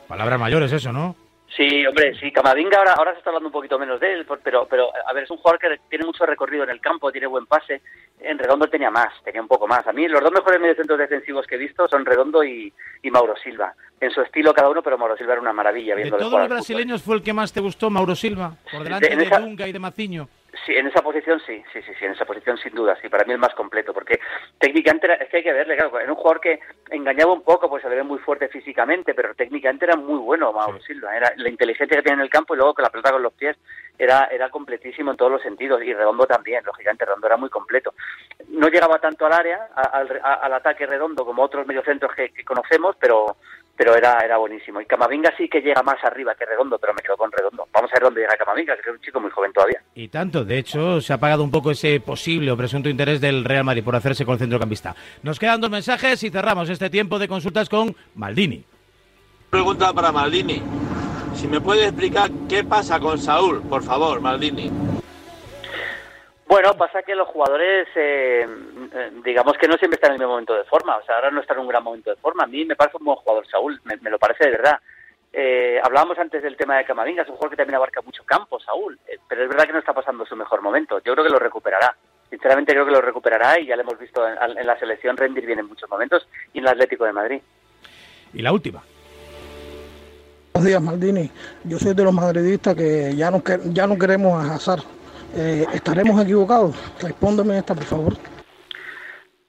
Palabras 0.10 0.40
mayores, 0.40 0.72
eso, 0.74 0.92
¿no? 0.92 1.16
Sí, 1.56 1.86
hombre, 1.86 2.14
sí, 2.20 2.32
Camavinga 2.32 2.78
ahora, 2.78 2.94
ahora 2.94 3.12
se 3.14 3.20
está 3.20 3.30
hablando 3.30 3.48
un 3.50 3.54
poquito 3.54 3.78
menos 3.80 4.00
de 4.00 4.14
él, 4.14 4.26
pero, 4.44 4.68
pero 4.68 4.90
a 5.08 5.14
ver, 5.14 5.24
es 5.24 5.32
un 5.32 5.38
jugador 5.38 5.60
que 5.60 5.80
tiene 5.90 6.06
mucho 6.06 6.26
recorrido 6.26 6.64
en 6.64 6.70
el 6.72 6.80
campo, 6.82 7.12
tiene 7.12 7.28
buen 7.28 7.46
pase. 7.46 7.82
En 8.20 8.38
Redondo 8.38 8.68
tenía 8.68 8.90
más, 8.92 9.14
tenía 9.24 9.42
un 9.42 9.48
poco 9.48 9.68
más. 9.68 9.86
A 9.88 9.94
mí 9.94 10.08
los 10.08 10.22
dos 10.22 10.32
mejores 10.32 10.60
mediocentros 10.60 10.98
defensivos 11.00 11.46
que 11.48 11.56
he 11.56 11.58
visto 11.60 11.88
son 11.88 12.06
Redondo 12.06 12.44
y, 12.44 12.74
y 13.02 13.12
Mauro 13.12 13.36
Silva. 13.44 13.74
En 14.02 14.12
su 14.12 14.22
estilo 14.22 14.54
cada 14.54 14.70
uno, 14.70 14.82
pero 14.84 14.98
Mauro 14.98 15.16
Silva 15.18 15.34
era 15.34 15.42
una 15.42 15.54
maravilla 15.54 15.96
De 15.96 16.02
viéndole 16.02 16.24
todos 16.24 16.40
los 16.40 16.50
brasileños 16.50 17.02
fue 17.04 17.16
el 17.16 17.24
que 17.24 17.34
más 17.34 17.54
te 17.54 17.62
gustó, 17.62 17.90
Mauro 17.90 18.16
Silva. 18.16 18.54
Por 18.72 18.84
delante 18.84 19.16
de 19.16 19.24
esa- 19.24 19.40
Dunga 19.40 19.68
y 19.68 19.72
de 19.72 19.80
Maciño. 19.80 20.28
Sí, 20.66 20.76
en 20.76 20.88
esa 20.88 21.02
posición 21.02 21.40
sí, 21.46 21.64
sí, 21.72 21.82
sí, 21.84 21.92
sí, 22.00 22.06
en 22.06 22.14
esa 22.14 22.26
posición 22.26 22.58
sin 22.58 22.74
duda, 22.74 22.98
sí, 23.02 23.08
para 23.08 23.24
mí 23.24 23.34
el 23.34 23.38
más 23.40 23.54
completo, 23.54 23.94
porque 23.94 24.20
técnicamente 24.58 25.06
era- 25.06 25.16
es 25.16 25.30
que 25.30 25.38
hay 25.38 25.44
que 25.44 25.54
verle, 25.54 25.76
claro, 25.78 26.00
era 26.00 26.12
un 26.12 26.18
jugador 26.18 26.42
que 26.42 26.60
engañaba 26.90 27.34
un 27.34 27.44
poco, 27.44 27.70
pues 27.70 27.84
se 27.84 27.90
le 27.90 27.98
ve 27.98 28.04
muy 28.04 28.18
fuerte 28.20 28.48
físicamente, 28.50 29.14
pero 29.14 29.36
técnicamente 29.36 29.86
era 29.86 29.96
muy 29.96 30.18
bueno 30.18 30.52
Mauro 30.52 30.80
Silva, 30.82 31.16
era 31.16 31.32
la 31.36 31.50
inteligencia 31.50 31.96
que 31.98 32.04
tiene 32.04 32.16
en 32.18 32.24
el 32.24 32.30
campo 32.32 32.54
y 32.54 32.58
luego 32.58 32.74
con 32.74 32.84
la 32.84 32.90
pelota 32.90 33.12
con 33.12 33.22
los 33.22 33.34
pies 33.34 33.58
era, 33.98 34.26
era 34.32 34.50
completísimo 34.50 35.12
en 35.12 35.18
todos 35.18 35.32
los 35.32 35.42
sentidos, 35.42 35.84
y 35.84 35.94
Redondo 35.94 36.26
también, 36.26 36.64
lógicamente 36.66 37.06
Redondo 37.06 37.28
era 37.28 37.38
muy 37.38 37.50
completo. 37.50 37.94
No 38.48 38.70
llegaba 38.70 38.98
tanto 39.00 39.26
al 39.28 39.34
área, 39.34 39.68
a- 39.76 39.82
al, 40.00 40.20
a- 40.24 40.34
al 40.36 40.54
ataque 40.54 40.86
redondo 40.88 41.26
como 41.26 41.44
otros 41.44 41.68
mediocentros 41.68 42.14
que, 42.16 42.30
que 42.30 42.44
conocemos, 42.44 42.96
pero 43.00 43.36
pero 43.80 43.96
era, 43.96 44.20
era 44.20 44.38
buenísimo. 44.38 44.82
Y 44.82 44.86
Camavinga 44.86 45.32
sí 45.38 45.48
que 45.48 45.62
llega 45.62 45.82
más 45.84 46.04
arriba 46.04 46.36
que 46.36 46.46
Redondo, 46.46 46.78
pero 46.78 46.94
me 46.94 47.02
quedo 47.02 47.16
con 47.16 47.32
Redondo. 47.32 47.66
Vamos 47.72 47.90
a 47.90 47.94
ver 47.94 48.04
dónde 48.04 48.20
llega 48.20 48.36
Camavinga, 48.36 48.76
que 48.76 48.82
es 48.82 48.88
un 48.94 49.00
chico 49.00 49.22
muy 49.22 49.32
joven 49.32 49.54
todavía. 49.54 49.82
Y 49.96 50.10
tanto, 50.10 50.44
de 50.44 50.58
hecho, 50.58 51.00
se 51.00 51.14
ha 51.14 51.18
pagado 51.18 51.46
un 51.46 51.50
poco 51.50 51.72
ese 51.72 52.02
posible 52.02 52.52
o 52.52 52.58
presunto 52.58 52.90
interés 52.90 53.22
del 53.22 53.46
Real 53.46 53.64
Madrid 53.64 53.82
por 53.82 53.96
hacerse 53.96 54.26
con 54.26 54.34
el 54.34 54.40
centrocampista. 54.40 54.98
Nos 55.24 55.40
quedan 55.40 55.62
dos 55.62 55.70
mensajes 55.70 56.22
y 56.24 56.30
cerramos 56.30 56.70
este 56.70 56.90
tiempo 56.90 57.20
de 57.20 57.30
consultas 57.30 57.70
con 57.70 57.96
Maldini. 58.16 58.66
Pregunta 59.50 59.94
para 59.94 60.12
Maldini. 60.12 60.62
Si 61.36 61.48
me 61.48 61.62
puede 61.62 61.86
explicar 61.86 62.30
qué 62.50 62.66
pasa 62.66 63.00
con 63.00 63.18
Saúl, 63.18 63.62
por 63.62 63.82
favor, 63.82 64.20
Maldini. 64.20 64.70
Bueno, 66.50 66.74
pasa 66.74 67.04
que 67.04 67.14
los 67.14 67.28
jugadores, 67.28 67.88
eh, 67.96 68.44
eh, 68.92 69.12
digamos 69.24 69.54
que 69.60 69.68
no 69.68 69.76
siempre 69.78 69.98
están 69.98 70.10
en 70.10 70.14
el 70.16 70.20
mismo 70.22 70.32
momento 70.32 70.56
de 70.56 70.64
forma. 70.64 70.98
O 70.98 71.04
sea, 71.06 71.16
ahora 71.18 71.30
no 71.30 71.42
está 71.42 71.54
en 71.54 71.60
un 71.60 71.68
gran 71.68 71.84
momento 71.84 72.10
de 72.10 72.16
forma. 72.16 72.44
A 72.44 72.48
mí 72.48 72.66
me 72.66 72.76
parece 72.76 72.98
un 72.98 73.06
buen 73.06 73.18
jugador 73.18 73.46
Saúl, 73.48 73.80
me, 73.84 73.98
me 73.98 74.10
lo 74.10 74.18
parece 74.18 74.46
de 74.46 74.52
verdad. 74.58 74.80
Eh, 75.32 75.80
hablábamos 75.84 76.18
antes 76.18 76.42
del 76.42 76.58
tema 76.58 76.78
de 76.78 76.86
Camavinga, 76.86 77.22
es 77.22 77.30
un 77.30 77.36
jugador 77.36 77.52
que 77.52 77.58
también 77.58 77.76
abarca 77.76 78.02
mucho 78.02 78.24
campo, 78.24 78.60
Saúl. 78.60 79.00
Eh, 79.08 79.20
pero 79.30 79.44
es 79.44 79.50
verdad 79.50 79.66
que 79.68 79.74
no 79.74 79.80
está 79.80 79.94
pasando 79.94 80.26
su 80.26 80.36
mejor 80.36 80.64
momento. 80.64 80.98
Yo 81.06 81.14
creo 81.14 81.24
que 81.24 81.32
lo 81.32 81.38
recuperará. 81.38 81.96
Sinceramente 82.32 82.74
creo 82.74 82.86
que 82.86 82.92
lo 82.94 83.02
recuperará 83.02 83.60
y 83.60 83.68
ya 83.68 83.76
lo 83.76 83.84
hemos 83.84 84.00
visto 84.00 84.28
en, 84.28 84.58
en 84.58 84.66
la 84.66 84.80
selección 84.80 85.18
rendir 85.18 85.46
bien 85.46 85.60
en 85.60 85.68
muchos 85.68 85.88
momentos 85.88 86.28
y 86.52 86.58
en 86.58 86.64
el 86.66 86.72
Atlético 86.72 87.06
de 87.06 87.14
Madrid. 87.14 87.42
Y 88.34 88.42
la 88.42 88.52
última. 88.52 88.82
Buenos 90.54 90.68
días, 90.68 90.82
Maldini. 90.82 91.30
Yo 91.64 91.78
soy 91.78 91.94
de 91.94 92.04
los 92.04 92.14
madridistas 92.14 92.76
que 92.76 93.16
ya 93.16 93.30
no, 93.30 93.44
que- 93.44 93.60
ya 93.66 93.86
no 93.86 94.00
queremos 94.00 94.44
a 94.44 94.56
Hazard. 94.56 94.82
Eh, 95.36 95.66
¿Estaremos 95.74 96.22
equivocados? 96.22 96.76
Respóndeme 97.02 97.58
esta, 97.58 97.76
por 97.76 97.84
favor. 97.84 98.14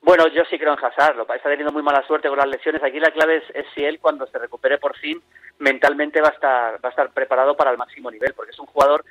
Bueno, 0.02 0.26
yo 0.28 0.42
sí 0.50 0.58
creo 0.58 0.72
en 0.72 0.84
Hazard, 0.84 1.16
lo 1.16 1.22
está 1.22 1.48
teniendo 1.48 1.72
muy 1.72 1.82
mala 1.82 2.04
suerte 2.06 2.28
con 2.28 2.38
las 2.38 2.48
lesiones. 2.48 2.82
Aquí 2.82 2.98
la 2.98 3.12
clave 3.12 3.42
es, 3.54 3.66
si 3.74 3.84
él 3.84 4.00
cuando 4.00 4.26
se 4.26 4.38
recupere 4.38 4.78
por 4.78 4.96
fin 4.96 5.22
mentalmente 5.58 6.20
va 6.20 6.28
a 6.28 6.32
estar 6.32 6.84
va 6.84 6.88
a 6.88 6.90
estar 6.90 7.10
preparado 7.10 7.54
para 7.54 7.70
el 7.70 7.78
máximo 7.78 8.10
nivel, 8.10 8.32
porque 8.34 8.50
es 8.50 8.58
un 8.58 8.66
jugador 8.66 9.04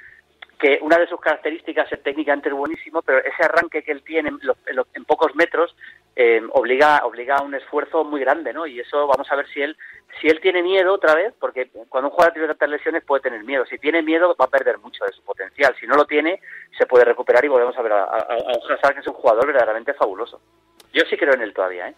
que 0.60 0.80
una 0.82 0.98
de 0.98 1.08
sus 1.08 1.22
características 1.22 1.92
es 1.92 2.04
técnicamente 2.04 2.52
buenísimo, 2.52 3.02
pero 3.02 3.20
ese 3.20 3.44
arranque 3.44 3.84
que 3.84 3.92
él 3.92 4.04
tiene 4.04 4.30
en, 4.30 4.40
en 4.68 4.84
en 4.94 5.06
pocos 5.06 5.34
metros 5.36 5.74
eh, 6.22 6.42
obliga 6.52 7.02
obliga 7.06 7.38
a 7.38 7.42
un 7.44 7.56
esfuerzo 7.56 8.04
muy 8.04 8.20
grande, 8.20 8.52
¿no? 8.52 8.68
Y 8.68 8.80
eso 8.82 9.08
vamos 9.08 9.32
a 9.32 9.36
ver 9.38 9.48
si 9.54 9.62
él 9.62 9.78
si 10.20 10.28
él 10.28 10.42
tiene 10.42 10.62
miedo 10.62 10.94
otra 10.94 11.16
vez, 11.16 11.34
porque 11.40 11.70
cuando 11.88 12.10
un 12.10 12.14
jugador 12.14 12.34
tiene 12.34 12.48
tantas 12.50 12.70
lesiones 12.70 13.04
puede 13.06 13.22
tener 13.22 13.44
miedo. 13.44 13.64
Si 13.70 13.78
tiene 13.78 14.02
miedo 14.02 14.36
va 14.40 14.46
a 14.46 14.50
perder 14.50 14.78
mucho 14.80 15.06
de 15.06 15.14
su 15.14 15.22
potencial. 15.24 15.74
Si 15.80 15.88
no 15.88 15.96
lo 15.96 16.06
tiene 16.06 16.42
se 16.78 16.86
puede 16.86 17.06
recuperar 17.06 17.46
y 17.46 17.48
volvemos 17.48 17.78
a 17.78 17.82
ver 17.82 17.94
a, 17.94 18.04
a- 18.04 18.94
que 18.94 19.00
es 19.00 19.08
un 19.08 19.14
jugador 19.14 19.46
verdaderamente 19.48 19.94
fabuloso. 19.94 20.42
Yo 20.94 21.04
sí 21.10 21.16
creo 21.16 21.34
en 21.36 21.42
él 21.42 21.54
todavía, 21.54 21.88
¿eh? 21.90 21.96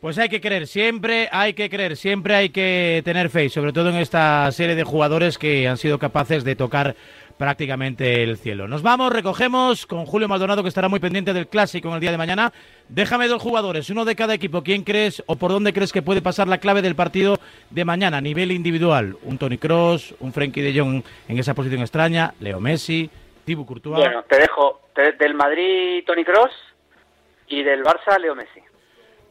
Pues 0.00 0.18
hay 0.18 0.30
que 0.30 0.40
creer, 0.40 0.66
siempre 0.66 1.28
hay 1.30 1.52
que 1.52 1.68
creer, 1.68 1.94
siempre 1.94 2.34
hay 2.34 2.48
que 2.48 3.02
tener 3.04 3.28
fe, 3.28 3.50
sobre 3.50 3.74
todo 3.74 3.90
en 3.90 3.96
esta 3.96 4.50
serie 4.50 4.74
de 4.74 4.82
jugadores 4.82 5.36
que 5.36 5.68
han 5.68 5.76
sido 5.76 5.98
capaces 5.98 6.42
de 6.42 6.56
tocar 6.56 6.96
prácticamente 7.40 8.22
el 8.22 8.36
cielo. 8.36 8.68
Nos 8.68 8.82
vamos, 8.82 9.10
recogemos 9.10 9.86
con 9.86 10.04
Julio 10.04 10.28
Maldonado, 10.28 10.62
que 10.62 10.68
estará 10.68 10.90
muy 10.90 11.00
pendiente 11.00 11.32
del 11.32 11.48
clásico 11.48 11.88
en 11.88 11.94
el 11.94 12.00
día 12.00 12.10
de 12.10 12.18
mañana. 12.18 12.52
Déjame 12.90 13.28
dos 13.28 13.40
jugadores, 13.40 13.88
uno 13.88 14.04
de 14.04 14.14
cada 14.14 14.34
equipo. 14.34 14.62
¿Quién 14.62 14.84
crees 14.84 15.22
o 15.24 15.36
por 15.36 15.50
dónde 15.50 15.72
crees 15.72 15.90
que 15.90 16.02
puede 16.02 16.20
pasar 16.20 16.48
la 16.48 16.58
clave 16.58 16.82
del 16.82 16.94
partido 16.94 17.38
de 17.70 17.86
mañana 17.86 18.18
a 18.18 18.20
nivel 18.20 18.52
individual? 18.52 19.16
Un 19.22 19.38
Tony 19.38 19.56
Cross, 19.56 20.16
un 20.20 20.34
Frenkie 20.34 20.60
de 20.60 20.78
Jong 20.78 21.02
en 21.28 21.38
esa 21.38 21.54
posición 21.54 21.80
extraña, 21.80 22.34
Leo 22.40 22.60
Messi, 22.60 23.08
Thibaut 23.46 23.66
Courtois. 23.66 23.96
Bueno, 23.96 24.22
te 24.28 24.38
dejo 24.38 24.82
del 25.18 25.32
Madrid 25.32 26.04
Tony 26.06 26.26
Cross 26.26 26.52
y 27.48 27.62
del 27.62 27.82
Barça 27.82 28.20
Leo 28.20 28.34
Messi. 28.34 28.60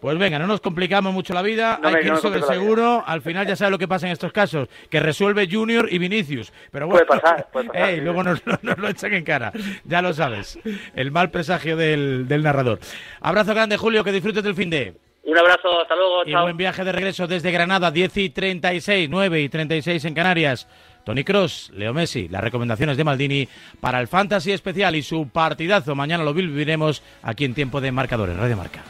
Pues 0.02 0.18
venga, 0.18 0.40
no 0.40 0.48
nos 0.48 0.62
complicamos 0.62 1.14
mucho 1.14 1.34
la 1.34 1.42
vida, 1.42 1.78
No 1.82 1.90
hay 1.90 1.96
me- 1.96 2.00
que 2.02 2.08
ir 2.08 2.18
sobre 2.18 2.42
seguro, 2.44 3.04
al 3.06 3.22
final 3.22 3.46
ya 3.46 3.56
sabes 3.58 3.72
lo 3.72 3.78
que 3.78 3.88
pasa 3.88 4.06
en 4.08 4.14
estos 4.14 4.32
casos, 4.32 4.70
que 4.90 5.00
resuelve 5.02 5.50
Junior 5.52 5.90
y 5.92 5.98
Vinicius, 5.98 6.54
pero 6.72 6.88
bueno, 6.88 7.06
Puede 7.06 7.20
pasar, 7.22 7.48
puede 7.52 7.68
pasar, 7.68 7.90
Ey, 7.90 7.96
sí, 7.98 8.02
luego 8.02 8.24
nos, 8.24 8.46
nos- 8.48 8.64
nos 8.64 8.78
lo 8.78 8.88
echan 8.88 9.14
en 9.14 9.24
cara, 9.26 9.52
ya 9.84 10.02
lo 10.02 10.14
sabes, 10.14 10.58
el 10.96 11.12
mal 11.12 11.32
presagio 11.32 11.76
del, 11.76 12.30
del 12.30 12.44
narrador. 12.44 12.80
Abrazo 13.20 13.54
grande 13.54 13.76
Julio, 13.76 14.04
que 14.06 14.14
disfrutes 14.14 14.42
del 14.44 14.56
fin 14.56 14.70
de... 14.70 14.96
Un 15.26 15.38
abrazo, 15.38 15.82
hasta 15.82 15.96
luego, 15.96 16.24
Y 16.26 16.32
chao. 16.32 16.44
buen 16.44 16.56
viaje 16.58 16.84
de 16.86 16.92
regreso 16.94 17.28
desde 17.28 17.52
Granada, 17.52 17.92
10 17.92 18.18
y 18.18 18.30
36, 18.30 19.10
9 19.12 19.42
y 19.42 19.50
36 19.50 20.06
en 20.06 20.14
Canarias. 20.14 20.68
Tony 21.04 21.24
Cross, 21.24 21.72
Leo 21.76 21.94
Messi, 21.94 22.28
las 22.30 22.42
recomendaciones 22.44 22.96
de 22.98 23.04
Maldini 23.04 23.48
para 23.82 24.00
el 24.00 24.08
Fantasy 24.08 24.52
Especial 24.54 24.96
y 24.96 25.04
su 25.04 25.28
partidazo. 25.30 25.94
Mañana 25.94 26.24
lo 26.24 26.34
viviremos 26.34 27.04
aquí 27.22 27.46
en 27.46 27.54
tiempo 27.54 27.80
de 27.82 27.92
marcadores, 27.92 28.38
Radio 28.38 28.58
Marca. 28.58 28.82